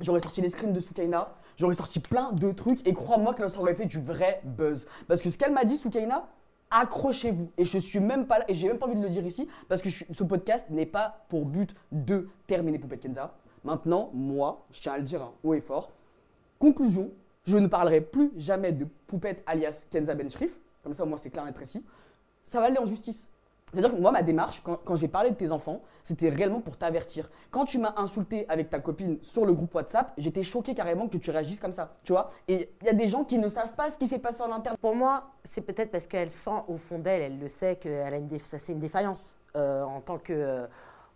J'aurais 0.01 0.21
sorti 0.21 0.41
les 0.41 0.49
screens 0.49 0.73
de 0.73 0.81
Soukaina, 0.81 1.33
j'aurais 1.57 1.75
sorti 1.75 2.01
plein 2.01 2.33
de 2.33 2.51
trucs 2.53 2.87
et 2.87 2.93
crois-moi 2.93 3.35
que 3.35 3.47
ça 3.47 3.61
aurait 3.61 3.75
fait 3.75 3.87
du 3.87 4.01
vrai 4.01 4.41
buzz. 4.45 4.87
Parce 5.07 5.23
que 5.23 5.31
ce 5.31 5.39
qu'elle 5.39 5.53
m'a 5.53 5.65
dit, 5.65 5.77
Soukaina, 5.77 6.27
accrochez-vous. 6.71 7.51
Et 7.57 7.65
je 7.65 7.79
suis 7.79 8.01
même 8.01 8.27
pas 8.27 8.41
là, 8.41 8.45
et 8.49 8.55
j'ai 8.55 8.69
même 8.69 8.79
pas 8.79 8.87
envie 8.87 8.97
de 8.97 9.03
le 9.03 9.09
dire 9.09 9.25
ici, 9.25 9.49
parce 9.69 9.81
que 9.81 9.91
ce 9.91 10.25
podcast 10.25 10.69
n'est 10.71 10.87
pas 10.87 11.25
pour 11.29 11.47
but 11.47 11.75
de 11.93 12.29
terminer 12.47 12.79
Poupette 12.79 13.01
Kenza. 13.01 13.35
Maintenant, 13.63 14.11
moi, 14.13 14.67
je 14.71 14.81
tiens 14.81 14.93
à 14.95 14.99
le 14.99 15.05
dire 15.05 15.23
hein, 15.23 15.33
haut 15.43 15.55
et 15.55 15.61
fort. 15.61 15.93
Conclusion, 16.59 17.11
je 17.47 17.57
ne 17.57 17.67
parlerai 17.67 18.01
plus 18.01 18.33
jamais 18.37 18.73
de 18.73 18.87
Poupette 19.07 19.43
alias 19.47 19.87
Kenza 19.91 20.15
Benchrif. 20.15 20.53
Comme 20.83 20.95
ça, 20.95 21.05
au 21.05 21.07
moins, 21.07 21.17
c'est 21.17 21.31
clair 21.31 21.47
et 21.47 21.53
précis. 21.53 21.85
Ça 22.45 22.61
va 22.61 22.67
aller 22.67 22.79
en 22.79 22.87
justice. 22.87 23.29
C'est-à-dire 23.75 23.97
que 23.97 24.01
moi, 24.01 24.13
ma 24.13 24.23
démarche, 24.23 24.63
quand, 24.63 24.97
j'ai 24.97 25.09
parlé 25.09 25.31
de 25.31 25.35
tes 25.35 25.51
enfants, 25.51 25.83
c'était 26.05 26.29
réellement 26.29 26.61
pour 26.61 26.77
t'avertir. 26.77 27.29
Quand 27.51 27.65
tu 27.65 27.79
m'as 27.79 27.95
insulté 27.97 28.47
avec 28.49 28.71
ta 28.71 28.79
copine 28.79 29.19
sur 29.23 29.45
le 29.45 29.53
groupe 29.53 29.75
WhatsApp, 29.75 30.13
j'étais 30.17 30.43
choqué 30.45 30.75
carrément 30.75 31.09
que 31.09 31.17
tu 31.17 31.31
réagisses 31.31 31.59
comme 31.59 31.73
ça, 31.73 31.97
tu 32.05 32.13
vois. 32.13 32.31
Et 32.47 32.71
il 32.83 32.87
y 32.87 32.91
a 32.91 32.93
des 32.93 33.09
gens 33.09 33.25
qui 33.25 33.39
ne 33.39 33.49
savent 33.49 33.75
pas 33.77 33.91
ce 33.91 33.99
qui 33.99 34.07
s'est 34.07 34.21
passé 34.21 34.43
en 34.43 34.53
interne. 34.53 34.77
Pour 34.81 34.95
moi, 34.95 35.31
c'est 35.43 35.63
peut-être 35.63 35.91
parce 35.91 36.07
qu'elle 36.07 36.31
sent 36.31 36.63
au 36.69 36.77
fond 36.77 36.99
d'elle, 36.99 37.23
elle 37.23 37.39
le 37.39 37.49
sait, 37.49 37.77
qu'elle 37.77 38.15
a 38.15 38.17
une, 38.17 38.39
ça, 38.39 38.59
c'est 38.59 38.73
une 38.73 38.79
défaillance 38.79 39.41
euh, 39.57 39.83
en 39.83 40.01
tant 40.01 40.19
que, 40.19 40.33
euh, 40.33 40.67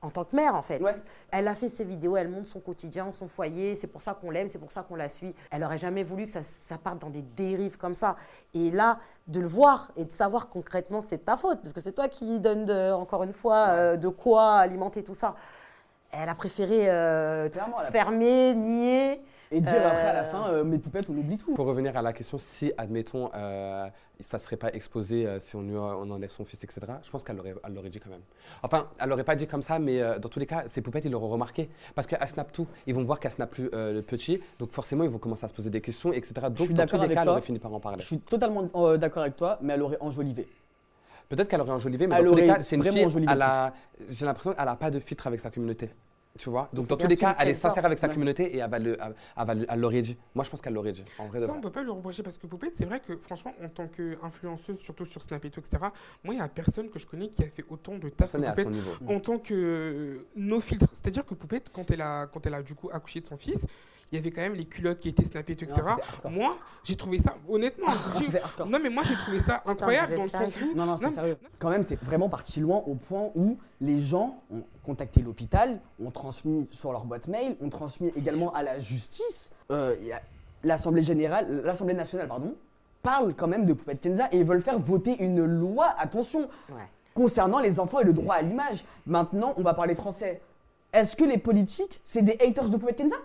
en 0.01 0.11
tant 0.11 0.25
que 0.25 0.37
mère, 0.37 0.55
en 0.55 0.63
fait. 0.63 0.81
Ouais. 0.81 0.93
Elle 1.33 1.49
a 1.49 1.55
fait 1.57 1.69
ses 1.69 1.85
vidéos, 1.85 2.17
elle 2.17 2.29
montre 2.29 2.47
son 2.47 2.61
quotidien, 2.61 3.11
son 3.11 3.27
foyer, 3.27 3.75
c'est 3.75 3.89
pour 3.89 4.01
ça 4.01 4.15
qu'on 4.15 4.31
l'aime, 4.31 4.49
c'est 4.49 4.59
pour 4.61 4.71
ça 4.71 4.83
qu'on 4.83 4.95
la 4.95 5.09
suit. 5.09 5.35
Elle 5.51 5.65
aurait 5.65 5.79
jamais 5.79 6.05
voulu 6.05 6.25
que 6.27 6.31
ça, 6.31 6.43
ça 6.45 6.79
parte 6.79 7.01
dans 7.01 7.11
des 7.11 7.23
dérives 7.23 7.77
comme 7.79 7.95
ça. 7.97 8.15
Et 8.55 8.71
là, 8.71 8.99
de 9.27 9.41
le 9.41 9.47
voir 9.49 9.91
et 9.97 10.05
de 10.05 10.13
savoir 10.13 10.49
concrètement 10.49 11.03
que 11.03 11.09
c'est 11.09 11.25
ta 11.25 11.37
faute, 11.37 11.61
parce 11.61 11.73
que 11.73 11.81
c'est 11.81 11.93
toi 11.93 12.09
qui 12.09 12.27
lui 12.31 12.39
donne, 12.39 12.65
de- 12.65 12.93
encore 12.93 13.25
une 13.25 13.33
fois, 13.33 13.71
euh, 13.71 13.97
de 13.97 14.09
quoi 14.09 14.55
alimenter 14.59 15.03
tout 15.03 15.15
ça. 15.15 15.35
Elle 16.13 16.29
a 16.29 16.35
préféré 16.35 16.89
euh, 16.89 17.49
se 17.85 17.91
fermer, 17.91 18.55
nier. 18.55 19.21
Et 19.51 19.61
dire 19.61 19.87
après 19.87 20.03
à 20.03 20.13
la 20.13 20.25
Euh, 20.25 20.31
fin, 20.31 20.49
euh, 20.53 20.65
mes 20.65 20.79
poupettes, 20.79 21.07
on 21.09 21.17
oublie 21.17 21.39
tout. 21.39 21.55
Pour 21.55 21.67
revenir 21.67 21.97
à 21.97 22.03
la 22.03 22.13
question, 22.13 22.39
si, 22.39 22.73
admettons, 22.77 23.31
euh, 23.35 23.89
ça 24.21 24.39
serait 24.39 24.57
pas 24.57 24.71
exposé 24.73 25.27
euh, 25.27 25.41
si 25.41 25.57
on, 25.57 25.63
lui, 25.63 25.77
on 25.77 26.11
enlève 26.11 26.31
son 26.31 26.45
fils, 26.45 26.63
etc., 26.65 26.81
je 27.03 27.11
pense 27.11 27.25
qu'elle 27.25 27.37
l'aurait 27.37 27.55
elle 27.65 27.75
l'aurait 27.75 27.89
dit 27.89 28.01
quand 28.01 28.11
même. 28.11 28.21
Enfin, 28.63 28.89
elle 28.99 29.09
l'aurait 29.09 29.25
pas 29.25 29.37
dit 29.37 29.47
comme 29.47 29.63
ça, 29.63 29.79
mais 29.79 30.01
euh, 30.01 30.19
dans 30.19 30.29
tous 30.29 30.39
les 30.39 30.47
cas, 30.47 30.65
ces 30.67 30.83
poupettes, 30.83 31.05
ils 31.07 31.11
l'auront 31.11 31.29
remarqué. 31.29 31.71
Parce 31.95 32.07
qu'elle 32.07 32.27
snap 32.29 32.53
tout. 32.53 32.67
Ils 32.87 32.95
vont 32.95 33.05
voir 33.05 33.21
qu'elle 33.21 33.33
snap 33.33 33.51
plus 33.51 33.71
euh, 33.73 33.93
le 33.95 34.03
petit, 34.03 34.41
donc 34.59 34.73
forcément, 34.73 35.05
ils 35.05 35.11
vont 35.11 35.19
commencer 35.19 35.45
à 35.45 35.49
se 35.49 35.55
poser 35.55 35.71
des 35.71 35.81
questions, 35.81 36.13
etc. 36.13 36.35
Donc, 36.51 36.59
suis 36.59 36.69
dans 36.75 36.85
d'accord 36.85 37.01
tous 37.01 37.09
les 37.09 37.15
cas, 37.15 37.23
elle 37.23 37.29
aurait 37.29 37.41
fini 37.41 37.59
par 37.59 37.73
en 37.73 37.81
parler. 37.81 38.01
Je 38.01 38.07
suis 38.07 38.19
totalement 38.19 38.69
euh, 38.75 38.97
d'accord 38.99 39.23
avec 39.23 39.37
toi, 39.37 39.59
mais 39.63 39.75
elle 39.75 39.83
aurait 39.83 39.99
enjolivé. 40.01 40.47
Peut-être 41.29 41.49
qu'elle 41.49 41.61
aurait 41.61 41.73
enjolivé, 41.73 42.07
mais 42.07 42.17
Elle 42.17 42.25
dans 42.25 42.31
tous 42.31 42.37
les 42.37 42.47
cas, 42.47 42.63
c'est 42.63 42.77
une 42.77 42.83
vraiment 42.83 43.09
fille, 43.11 43.27
j'ai 44.09 44.25
l'impression 44.27 44.53
qu'elle 44.53 44.65
n'a 44.65 44.77
pas 44.77 44.91
de 44.91 44.99
filtre 44.99 45.27
avec 45.27 45.41
sa 45.41 45.51
communauté. 45.51 45.91
Tu 46.39 46.51
vois? 46.51 46.69
Donc, 46.73 46.87
dans 46.87 46.97
tous 46.97 47.07
les 47.09 47.17
cas, 47.17 47.35
elle 47.39 47.49
est 47.49 47.55
sincère 47.55 47.85
avec 47.85 47.99
sa 47.99 48.07
Ouais. 48.07 48.13
communauté 48.15 48.55
et 48.57 48.61
elle 48.61 50.03
dit. 50.03 50.17
Moi, 50.35 50.45
je 50.45 50.51
pense 50.51 50.61
qu'elle 50.61 50.73
de 51.33 51.41
Ça, 51.41 51.47
vrai. 51.47 51.57
on 51.57 51.61
peut 51.61 51.71
pas 51.73 51.83
lui 51.83 51.91
reprocher 51.91 52.23
parce 52.23 52.39
que 52.39 52.47
Poupette, 52.47 52.77
c'est 52.77 52.85
vrai 52.85 53.01
que 53.01 53.17
franchement, 53.17 53.55
en 53.63 53.69
tant 53.69 53.89
qu'influenceuse, 53.89 54.79
surtout 54.79 55.05
sur 55.05 55.23
Snap 55.23 55.45
et 55.45 55.51
tout, 55.51 55.61
etc., 55.61 55.79
moi, 56.23 56.35
il 56.35 56.39
y 56.39 56.41
a 56.41 56.49
personne 56.49 56.91
que 56.91 56.99
je 56.99 57.07
connais 57.07 57.29
qui 57.29 57.43
a 57.43 57.49
fait 57.49 57.65
autant 57.69 57.99
de 57.99 58.09
taf 58.09 58.33
que 58.33 58.39
Poupette 58.39 58.69
en 59.09 59.21
tant 59.21 59.39
que 59.39 59.55
euh, 59.55 60.27
no 60.37 60.61
filtre. 60.61 60.87
C'est-à-dire 60.93 61.25
que 61.25 61.35
Poupette, 61.35 61.71
quand 61.73 61.91
elle 61.91 62.03
a, 62.03 62.27
quand 62.27 62.45
elle 62.47 62.55
a 62.55 62.63
du 62.63 62.75
coup 62.75 62.89
accouché 62.93 63.21
de 63.21 63.27
son 63.27 63.37
fils, 63.37 63.67
il 64.11 64.17
y 64.17 64.19
avait 64.19 64.31
quand 64.31 64.41
même 64.41 64.55
les 64.55 64.65
culottes 64.65 64.99
qui 65.01 65.09
étaient 65.09 65.25
snappées, 65.25 65.55
tout, 65.57 65.65
etc. 65.65 65.81
Non, 66.25 66.31
moi, 66.31 66.51
j'ai 66.85 66.97
trouvé 66.97 67.19
ça, 67.19 67.35
honnêtement, 67.49 67.87
Ah, 67.91 68.65
non 68.69 68.79
mais 68.83 68.89
moi 68.91 69.03
j'ai 69.03 69.15
trouvé 69.15 69.41
ça 69.41 69.63
incroyable 69.67 70.17
dans 70.17 70.23
le 70.23 70.29
sens 70.29 70.55
où 70.61 70.75
Non, 70.77 70.87
non, 70.87 70.97
c'est 70.97 71.11
sérieux. 71.11 71.37
Quand 71.59 71.71
même, 71.71 71.83
c'est 71.83 72.01
vraiment 72.03 72.29
parti 72.29 72.61
loin 72.61 72.83
au 72.87 72.95
point 72.95 73.31
où 73.35 73.59
les 73.81 74.01
gens 74.01 74.43
ont 74.51 74.63
contacté 74.85 75.21
l'hôpital, 75.23 75.81
ont 76.03 76.11
transmis 76.11 76.67
sur 76.73 76.93
leur 76.93 77.05
boîte 77.05 77.29
mail, 77.29 77.57
ont 77.61 77.69
transmis 77.69 78.09
également 78.17 78.53
à 78.55 78.63
la 78.63 78.79
justice. 78.81 79.51
Euh, 79.71 79.95
L'Assemblée 80.65 81.03
générale, 81.03 81.63
l'Assemblée 81.65 81.95
nationale, 81.95 82.27
pardon, 82.27 82.57
parle 83.03 83.33
quand 83.35 83.47
même 83.47 83.65
de 83.65 83.73
Poupette 83.73 84.01
Kenza 84.01 84.29
et 84.33 84.39
ils 84.39 84.45
veulent 84.45 84.61
faire 84.63 84.79
voter 84.81 85.17
une 85.23 85.45
loi, 85.45 85.95
attention, 85.99 86.49
Ouais. 86.69 86.83
concernant 87.15 87.61
les 87.61 87.79
enfants 87.79 88.01
et 88.01 88.05
le 88.05 88.13
droit 88.13 88.35
à 88.35 88.43
l'image. 88.43 88.85
Maintenant, 89.07 89.55
on 89.57 89.63
va 89.63 89.75
parler 89.75 89.95
français. 89.95 90.41
Est-ce 90.93 91.15
que 91.15 91.23
les 91.25 91.39
politiques, 91.39 92.01
c'est 92.05 92.23
des 92.23 92.33
haters 92.45 92.71
de 92.71 92.77
Poupette 92.77 92.97
Kenza? 92.97 93.17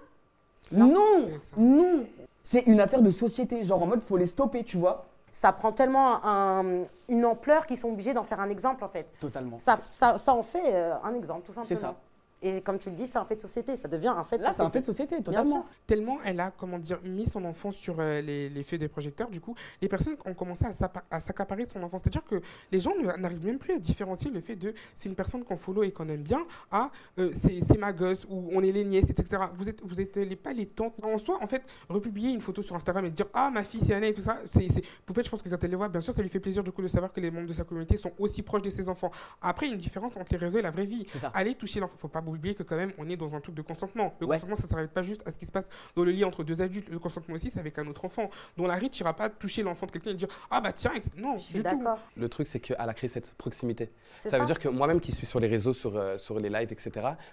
Non, 0.71 0.93
C'est 1.27 1.57
non. 1.57 2.05
C'est 2.43 2.61
une 2.61 2.79
affaire 2.81 3.01
de 3.01 3.09
société, 3.11 3.63
genre 3.63 3.81
en 3.83 3.87
mode 3.87 4.01
faut 4.01 4.17
les 4.17 4.25
stopper, 4.25 4.63
tu 4.63 4.77
vois. 4.77 5.05
Ça 5.31 5.51
prend 5.51 5.71
tellement 5.71 6.23
un- 6.25 6.83
une 7.09 7.25
ampleur 7.25 7.65
qu'ils 7.65 7.77
sont 7.77 7.89
obligés 7.89 8.13
d'en 8.13 8.23
faire 8.23 8.39
un 8.39 8.49
exemple, 8.49 8.83
en 8.83 8.89
fait. 8.89 9.09
Totalement. 9.19 9.57
Ça, 9.59 9.79
ça, 9.83 10.17
ça 10.17 10.33
en 10.35 10.43
fait 10.43 10.61
euh, 10.75 10.93
un 11.03 11.15
exemple, 11.15 11.41
tout 11.45 11.53
simplement. 11.53 11.79
ça. 11.79 11.95
Et 12.45 12.61
comme 12.61 12.77
tu 12.77 12.89
le 12.89 12.95
dis, 12.95 13.07
c'est 13.07 13.17
un 13.17 13.25
fait 13.25 13.35
de 13.37 13.41
société. 13.41 13.75
Ça 13.77 13.87
devient 13.87 14.13
un 14.15 14.23
fait 14.23 14.37
de 14.37 14.43
Là, 14.43 14.51
c'est 14.51 14.57
société. 14.57 14.67
un 14.67 14.71
fait 14.71 14.81
de 14.81 14.85
société, 14.85 15.23
totalement. 15.23 15.65
tellement 15.87 16.17
elle 16.25 16.39
a 16.39 16.51
comment 16.51 16.77
dire 16.77 16.99
mis 17.03 17.25
son 17.25 17.43
enfant 17.45 17.71
sur 17.71 17.95
euh, 17.99 18.21
les, 18.21 18.49
les 18.49 18.63
feux 18.63 18.77
des 18.77 18.87
projecteurs 18.87 19.29
du 19.29 19.39
coup 19.41 19.55
les 19.81 19.87
personnes 19.87 20.15
ont 20.25 20.33
commencé 20.33 20.65
à 21.09 21.19
s'accaparer 21.19 21.65
son 21.65 21.81
enfant 21.83 21.97
c'est 21.97 22.07
à 22.07 22.09
dire 22.11 22.23
que 22.25 22.41
les 22.71 22.79
gens 22.79 22.91
n'arrivent 23.17 23.45
même 23.45 23.57
plus 23.59 23.73
à 23.73 23.79
différencier 23.79 24.29
le 24.31 24.41
fait 24.41 24.55
de 24.55 24.73
c'est 24.95 25.09
une 25.09 25.15
personne 25.15 25.43
qu'on 25.43 25.57
follow 25.57 25.83
et 25.83 25.91
qu'on 25.91 26.07
aime 26.09 26.21
bien 26.23 26.45
à 26.71 26.91
euh, 27.19 27.31
c'est 27.33 27.77
ma 27.77 27.93
gosse 27.93 28.25
ou 28.29 28.49
on 28.53 28.61
est 28.61 28.71
les 28.71 28.83
nièces 28.83 29.09
etc 29.09 29.43
vous 29.55 29.69
êtes 29.69 29.81
vous 29.83 30.01
êtes 30.01 30.15
les 30.17 30.35
pas 30.35 30.53
les 30.53 30.65
tantes 30.65 30.95
en 31.03 31.17
soi 31.17 31.37
en 31.41 31.47
fait 31.47 31.63
republier 31.89 32.31
une 32.31 32.41
photo 32.41 32.61
sur 32.61 32.75
Instagram 32.75 33.05
et 33.05 33.09
dire 33.09 33.27
ah 33.33 33.49
ma 33.51 33.63
fille 33.63 33.81
c'est 33.85 33.93
Anna 33.93 34.07
et 34.07 34.13
tout 34.13 34.21
ça 34.21 34.39
c'est 34.45 34.67
Poupette 35.05 35.25
je 35.25 35.29
pense 35.31 35.41
que 35.41 35.49
quand 35.49 35.63
elle 35.63 35.69
les 35.71 35.75
voit 35.75 35.89
bien 35.89 36.01
sûr 36.01 36.13
ça 36.13 36.21
lui 36.21 36.29
fait 36.29 36.39
plaisir 36.39 36.63
du 36.63 36.71
coup 36.71 36.81
de 36.81 36.87
savoir 36.87 37.11
que 37.13 37.19
les 37.19 37.31
membres 37.31 37.47
de 37.47 37.53
sa 37.53 37.63
communauté 37.63 37.97
sont 37.97 38.11
aussi 38.19 38.41
proches 38.41 38.61
de 38.63 38.69
ses 38.69 38.89
enfants 38.89 39.11
après 39.41 39.65
il 39.67 39.69
y 39.69 39.71
a 39.71 39.75
une 39.75 39.81
différence 39.81 40.11
entre 40.17 40.31
les 40.31 40.37
réseaux 40.37 40.59
et 40.59 40.63
la 40.63 40.71
vraie 40.71 40.85
vie 40.85 41.05
C'est 41.09 41.19
ça. 41.19 41.31
aller 41.33 41.55
toucher 41.55 41.79
l'enfant. 41.79 41.95
Faut 41.97 42.07
pas 42.07 42.21
oublier 42.33 42.55
que 42.55 42.63
quand 42.63 42.75
même 42.75 42.91
on 42.97 43.09
est 43.09 43.17
dans 43.17 43.35
un 43.35 43.39
truc 43.41 43.55
de 43.55 43.61
consentement. 43.61 44.13
Le 44.19 44.27
Ouais. 44.27 44.35
consentement, 44.35 44.55
ça 44.55 44.67
s'arrête 44.67 44.91
pas 44.91 45.03
juste 45.03 45.21
à 45.25 45.31
ce 45.31 45.37
qui 45.39 45.45
se 45.45 45.51
passe 45.51 45.65
dans 45.95 46.03
le 46.03 46.11
lit 46.11 46.23
entre 46.25 46.43
deux 46.43 46.61
adultes. 46.61 46.89
Le 46.89 46.99
consentement 46.99 47.35
aussi, 47.35 47.49
c'est 47.49 47.59
avec 47.59 47.77
un 47.79 47.87
autre 47.87 48.05
enfant. 48.05 48.29
Dans 48.57 48.67
la 48.67 48.75
rue, 48.75 48.89
tu 48.89 49.01
iras 49.01 49.13
pas 49.13 49.29
toucher 49.29 49.63
l'enfant 49.63 49.85
de 49.85 49.91
quelqu'un 49.91 50.11
et 50.11 50.15
dire 50.15 50.27
ah 50.51 50.61
bah 50.61 50.71
tiens, 50.73 50.91
ex- 50.95 51.09
non, 51.17 51.37
Je 51.37 51.43
suis 51.43 51.53
du 51.55 51.63
tout. 51.63 51.63
d'accord. 51.63 51.99
Le 52.15 52.29
truc, 52.29 52.47
c'est 52.47 52.59
qu'elle 52.59 52.75
a 52.79 52.93
créé 52.93 53.09
cette 53.09 53.33
proximité. 53.35 53.89
C'est 54.17 54.29
Ça, 54.29 54.37
ça. 54.37 54.39
veut 54.41 54.45
dire 54.47 54.59
que 54.59 54.69
moi-même 54.69 54.99
qui 54.99 55.11
suis 55.11 55.25
sur 55.25 55.39
les 55.39 55.47
réseaux, 55.47 55.73
sur, 55.73 55.95
euh, 55.97 56.17
sur 56.17 56.39
les 56.39 56.49
lives, 56.49 56.71
etc., 56.71 56.91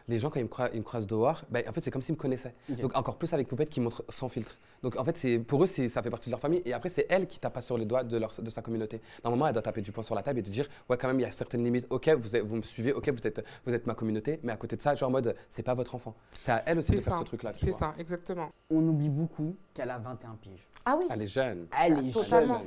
les 0.09 0.19
gens, 0.19 0.30
quand 0.30 0.40
ils 0.40 0.45
me, 0.45 0.49
croi- 0.49 0.71
ils 0.73 0.78
me 0.80 0.85
croisent 0.85 1.07
dehors, 1.07 1.42
ben, 1.50 1.62
en 1.68 1.72
fait, 1.72 1.81
c'est 1.81 1.90
comme 1.90 2.03
s'ils 2.03 2.14
me 2.14 2.20
connaissaient. 2.20 2.55
Donc, 2.68 2.96
encore 2.96 3.16
plus 3.16 3.33
avec 3.35 3.48
Poupette 3.48 3.70
qui 3.70 3.81
montre 3.81 4.05
sans 4.09 4.29
filtre. 4.29 4.57
Donc, 4.83 4.98
en 4.98 5.05
fait, 5.05 5.16
c'est- 5.18 5.38
pour 5.38 5.62
eux, 5.62 5.66
c'est- 5.66 5.88
ça 5.90 6.03
fait 6.03 6.09
partie 6.11 6.29
de 6.31 6.33
leur 6.33 6.40
famille. 6.40 6.62
Et 6.64 6.72
après, 6.72 6.88
c'est 6.88 7.07
elle 7.11 7.27
qui 7.27 7.38
tape 7.38 7.53
pas 7.53 7.61
sur 7.61 7.77
les 7.77 7.85
doigts 7.85 8.03
de, 8.03 8.16
leur, 8.16 8.31
de 8.40 8.48
sa 8.51 8.62
communauté. 8.62 9.01
Normalement, 9.25 9.46
elle 9.46 9.53
doit 9.53 9.62
taper 9.62 9.83
du 9.83 9.92
poing 9.92 10.03
sur 10.03 10.14
la 10.14 10.22
table 10.22 10.38
et 10.38 10.42
te 10.42 10.48
dire 10.51 10.68
Ouais, 10.88 10.96
quand 10.96 11.07
même, 11.09 11.18
il 11.20 11.22
y 11.22 11.27
a 11.27 11.31
certaines 11.31 11.62
limites. 11.62 11.87
Ok, 11.90 12.09
vous, 12.09 12.35
êtes- 12.37 12.44
vous 12.44 12.57
me 12.57 12.62
suivez. 12.62 12.92
Ok, 12.94 13.09
vous 13.11 13.27
êtes, 13.27 13.44
vous 13.66 13.75
êtes 13.75 13.87
ma 13.87 13.94
communauté. 13.94 14.40
Mais 14.42 14.53
à 14.53 14.57
côté 14.57 14.77
de 14.77 14.81
ça, 14.83 14.89
genre 14.94 15.09
en 15.09 15.12
mode 15.12 15.35
C'est 15.48 15.62
pas 15.62 15.74
votre 15.74 15.94
enfant. 15.94 16.14
C'est 16.38 16.53
à 16.53 16.62
elle 16.66 16.79
aussi 16.79 16.92
de 16.92 17.00
faire 17.00 17.16
ce 17.16 17.22
truc-là. 17.24 17.53
tu 17.53 17.64
C'est 17.64 17.72
ça, 17.72 17.94
exactement. 17.98 18.50
On 18.70 18.87
oublie 18.87 19.09
beaucoup 19.09 19.55
qu'elle 19.74 19.90
a 19.90 19.98
21 19.98 20.37
piges. 20.40 20.66
Ah 20.85 20.96
oui. 20.98 21.07
Elle 21.11 21.22
est 21.22 21.26
jeune. 21.26 21.66
Elle 21.85 22.09
est 22.09 22.12
totalement. 22.12 22.59
jeune. 22.61 22.66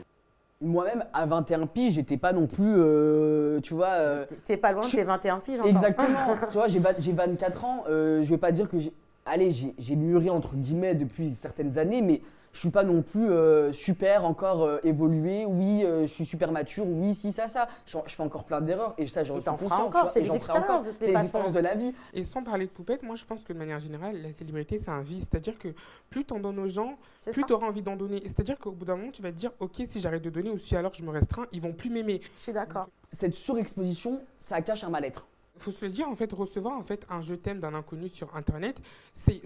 Moi-même, 0.62 1.04
à 1.14 1.26
21 1.26 1.68
piges, 1.68 1.96
j'étais 1.96 2.16
pas 2.16 2.32
non 2.32 2.48
plus, 2.48 2.74
euh, 2.78 3.60
tu 3.60 3.74
vois... 3.74 3.88
euh, 3.90 4.26
T'es- 4.46 4.56
pas 4.56 4.72
loin 4.72 4.84
de 4.84 4.88
je- 4.88 4.96
tes 4.96 5.04
21 5.04 5.40
piges 5.40 5.60
encore. 5.60 5.70
exactement. 5.70 6.38
tu 6.48 6.54
vois, 6.54 6.68
j'ai 6.70 6.80
24 6.80 7.66
ans, 7.66 7.84
euh, 7.90 8.24
je 8.24 8.30
vais 8.30 8.38
pas 8.38 8.52
dire 8.54 8.70
que 8.70 8.80
j'ai... 8.80 8.94
Allez, 9.26 9.52
j'ai 9.52 9.96
mûri 9.96 10.30
entre 10.30 10.56
guillemets 10.56 10.96
depuis 10.96 11.34
certaines 11.34 11.78
années, 11.78 12.02
mais 12.02 12.22
je 12.52 12.60
suis 12.60 12.70
pas 12.70 12.84
non 12.84 13.02
plus 13.02 13.32
euh, 13.32 13.74
super 13.74 14.26
encore 14.26 14.64
euh, 14.64 14.78
évolué. 14.84 15.46
Oui, 15.46 15.84
euh, 15.84 16.04
je 16.04 16.08
suis 16.08 16.26
super 16.26 16.52
mature. 16.52 16.86
Oui, 16.86 17.16
si, 17.16 17.32
ça, 17.32 17.48
ça. 17.48 17.68
Je, 17.86 17.98
je 18.06 18.14
fais 18.14 18.22
encore 18.22 18.44
plein 18.44 18.62
d'erreurs 18.62 18.94
et 18.98 19.08
ça, 19.08 19.24
j'en 19.24 19.38
Et 19.38 19.42
suis 19.42 19.50
conscient, 19.50 19.86
encore, 19.86 20.10
c'est 20.10 20.22
des 20.22 20.36
expériences 20.36 20.86
de 20.86 21.06
les 21.06 21.14
expériences 21.16 21.52
de 21.52 21.60
la 21.60 21.76
vie. 21.76 21.94
Et 22.14 22.24
sans 22.24 22.44
parler 22.44 22.66
de 22.66 22.72
poupette, 22.72 23.02
moi 23.02 23.16
je 23.16 23.26
pense 23.26 23.44
que 23.44 23.54
de 23.54 23.58
manière 23.58 23.80
générale, 23.80 24.22
la 24.22 24.32
célébrité 24.32 24.78
c'est 24.78 24.92
un 24.92 25.02
vice. 25.02 25.30
C'est-à-dire 25.32 25.58
que 25.58 25.70
plus 26.10 26.26
t'en 26.26 26.40
donnes 26.40 26.60
aux 26.60 26.70
gens, 26.70 26.94
plus 27.24 27.34
ça. 27.34 27.42
tu 27.48 27.54
auras 27.54 27.68
envie 27.68 27.82
d'en 27.82 27.96
donner. 27.96 28.22
C'est-à-dire 28.26 28.60
qu'au 28.60 28.72
bout 28.72 28.86
d'un 28.86 28.98
moment, 28.98 29.12
tu 29.12 29.22
vas 29.24 29.32
te 29.32 29.38
dire 29.38 29.52
ok, 29.60 29.82
si 29.88 30.00
j'arrête 30.00 30.22
de 30.22 30.30
donner 30.30 30.52
ou 30.52 30.60
si 30.60 30.76
alors 30.76 30.94
je 30.94 31.04
me 31.04 31.10
restreins, 31.10 31.48
ils 31.52 31.62
vont 31.62 31.74
plus 31.74 31.90
m'aimer. 31.90 32.22
Je 32.36 32.42
suis 32.42 32.54
d'accord. 32.54 32.88
Cette 33.12 33.36
surexposition, 33.36 34.22
ça 34.38 34.62
cache 34.62 34.84
un 34.84 34.90
mal-être. 34.90 35.26
Faut 35.64 35.72
se 35.72 35.84
le 35.84 35.92
dire, 35.92 36.08
en 36.08 36.16
fait, 36.16 36.32
recevoir 36.34 36.78
en 36.78 36.84
fait 36.84 37.06
un 37.10 37.22
je 37.22 37.36
t'aime 37.36 37.60
d'un 37.60 37.74
inconnu 37.74 38.10
sur 38.10 38.36
Internet, 38.36 38.82
c'est 39.14 39.42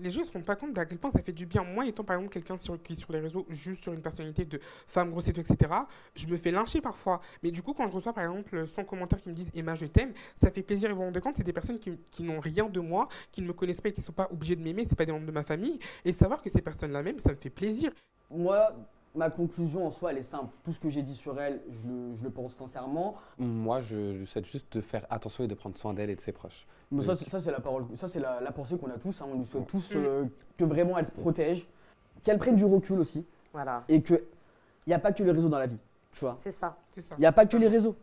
les 0.00 0.10
gens 0.10 0.20
ne 0.20 0.26
se 0.26 0.32
rendent 0.32 0.46
pas 0.46 0.56
compte 0.56 0.72
d'à 0.72 0.84
quel 0.84 0.98
point 0.98 1.10
ça 1.10 1.22
fait 1.22 1.32
du 1.32 1.46
bien. 1.46 1.64
Moi, 1.64 1.86
étant 1.86 2.04
par 2.04 2.16
exemple 2.16 2.32
quelqu'un 2.32 2.56
sur, 2.56 2.80
qui 2.82 2.94
sur 2.94 3.12
les 3.12 3.20
réseaux 3.20 3.46
juste 3.48 3.82
sur 3.82 3.92
une 3.92 4.02
personnalité 4.02 4.44
de 4.44 4.60
femme 4.86 5.10
grosse 5.10 5.28
et 5.28 5.30
etc., 5.30 5.56
je 6.14 6.26
me 6.26 6.36
fais 6.36 6.50
lyncher 6.50 6.80
parfois. 6.80 7.20
Mais 7.42 7.50
du 7.50 7.62
coup, 7.62 7.72
quand 7.72 7.86
je 7.86 7.92
reçois 7.92 8.12
par 8.12 8.24
exemple 8.24 8.66
100 8.66 8.84
commentaires 8.84 9.20
qui 9.20 9.28
me 9.28 9.34
disent 9.34 9.50
Emma, 9.54 9.74
je 9.74 9.86
t'aime, 9.86 10.12
ça 10.34 10.50
fait 10.50 10.62
plaisir. 10.62 10.90
Ils 10.90 10.96
vont 10.96 11.04
rendre 11.04 11.20
compte, 11.20 11.36
c'est 11.36 11.44
des 11.44 11.52
personnes 11.52 11.78
qui, 11.78 11.98
qui 12.10 12.22
n'ont 12.22 12.40
rien 12.40 12.68
de 12.68 12.80
moi, 12.80 13.08
qui 13.30 13.42
ne 13.42 13.46
me 13.46 13.52
connaissent 13.52 13.80
pas 13.80 13.88
et 13.88 13.92
qui 13.92 14.00
ne 14.00 14.04
sont 14.04 14.12
pas 14.12 14.28
obligées 14.30 14.56
de 14.56 14.62
m'aimer, 14.62 14.84
c'est 14.84 14.96
pas 14.96 15.06
des 15.06 15.12
membres 15.12 15.26
de 15.26 15.32
ma 15.32 15.42
famille. 15.42 15.78
Et 16.04 16.12
savoir 16.12 16.42
que 16.42 16.50
ces 16.50 16.60
personnes-là 16.60 17.02
même, 17.02 17.18
ça 17.18 17.30
me 17.30 17.36
fait 17.36 17.50
plaisir. 17.50 17.92
Moi, 18.30 18.72
ma 19.14 19.30
conclusion 19.30 19.86
en 19.86 19.90
soi, 19.90 20.12
elle 20.12 20.18
est 20.18 20.22
simple. 20.22 20.52
Tout 20.64 20.72
ce 20.72 20.80
que 20.80 20.88
j'ai 20.88 21.02
dit 21.02 21.14
sur 21.14 21.38
elle, 21.40 21.60
je 21.70 21.88
le, 21.88 22.16
je 22.16 22.22
le 22.24 22.30
pense 22.30 22.54
sincèrement. 22.54 23.14
Moi, 23.38 23.80
je 23.80 23.96
lui 24.18 24.26
souhaite 24.26 24.46
juste 24.46 24.72
de 24.76 24.80
faire 24.80 25.06
attention 25.10 25.44
et 25.44 25.48
de 25.48 25.54
prendre 25.54 25.76
soin 25.76 25.92
d'elle 25.94 26.10
et 26.10 26.16
de 26.16 26.20
ses 26.20 26.32
proches. 26.32 26.66
Mais 26.90 27.04
ça, 27.04 27.14
c'est- 27.14 27.28
ça, 27.28 27.40
c'est 27.40 27.50
la 27.50 27.60
parole, 27.60 27.84
ça, 27.96 28.08
c'est 28.08 28.20
la, 28.20 28.40
la 28.40 28.52
pensée 28.52 28.76
qu'on 28.78 28.90
a 28.90 28.98
tous. 28.98 29.20
hein. 29.20 29.26
On 29.32 29.38
lui 29.38 29.44
souhaite 29.46 29.66
tous 29.66 29.90
euh, 29.94 30.24
que 30.58 30.64
vraiment 30.64 30.96
elle 30.98 31.06
se 31.06 31.12
protège, 31.12 31.66
qu'elle 32.22 32.38
prenne 32.38 32.56
du 32.56 32.64
recul 32.64 32.98
aussi, 33.00 33.24
Voilà. 33.52 33.84
et 33.88 34.02
que 34.02 34.14
il 34.86 34.90
n'y 34.90 34.94
a 34.94 34.98
pas 34.98 35.12
que 35.12 35.22
les 35.22 35.30
réseaux 35.30 35.48
dans 35.48 35.58
la 35.58 35.66
vie. 35.66 35.78
Tu 36.12 36.20
vois, 36.20 36.34
C'est 36.38 36.50
ça. 36.50 36.76
C'est 36.92 37.02
ça. 37.02 37.14
il 37.16 37.20
n'y 37.20 37.26
a 37.26 37.32
pas 37.32 37.46
que 37.46 37.56
les 37.56 37.68
réseaux. 37.68 37.96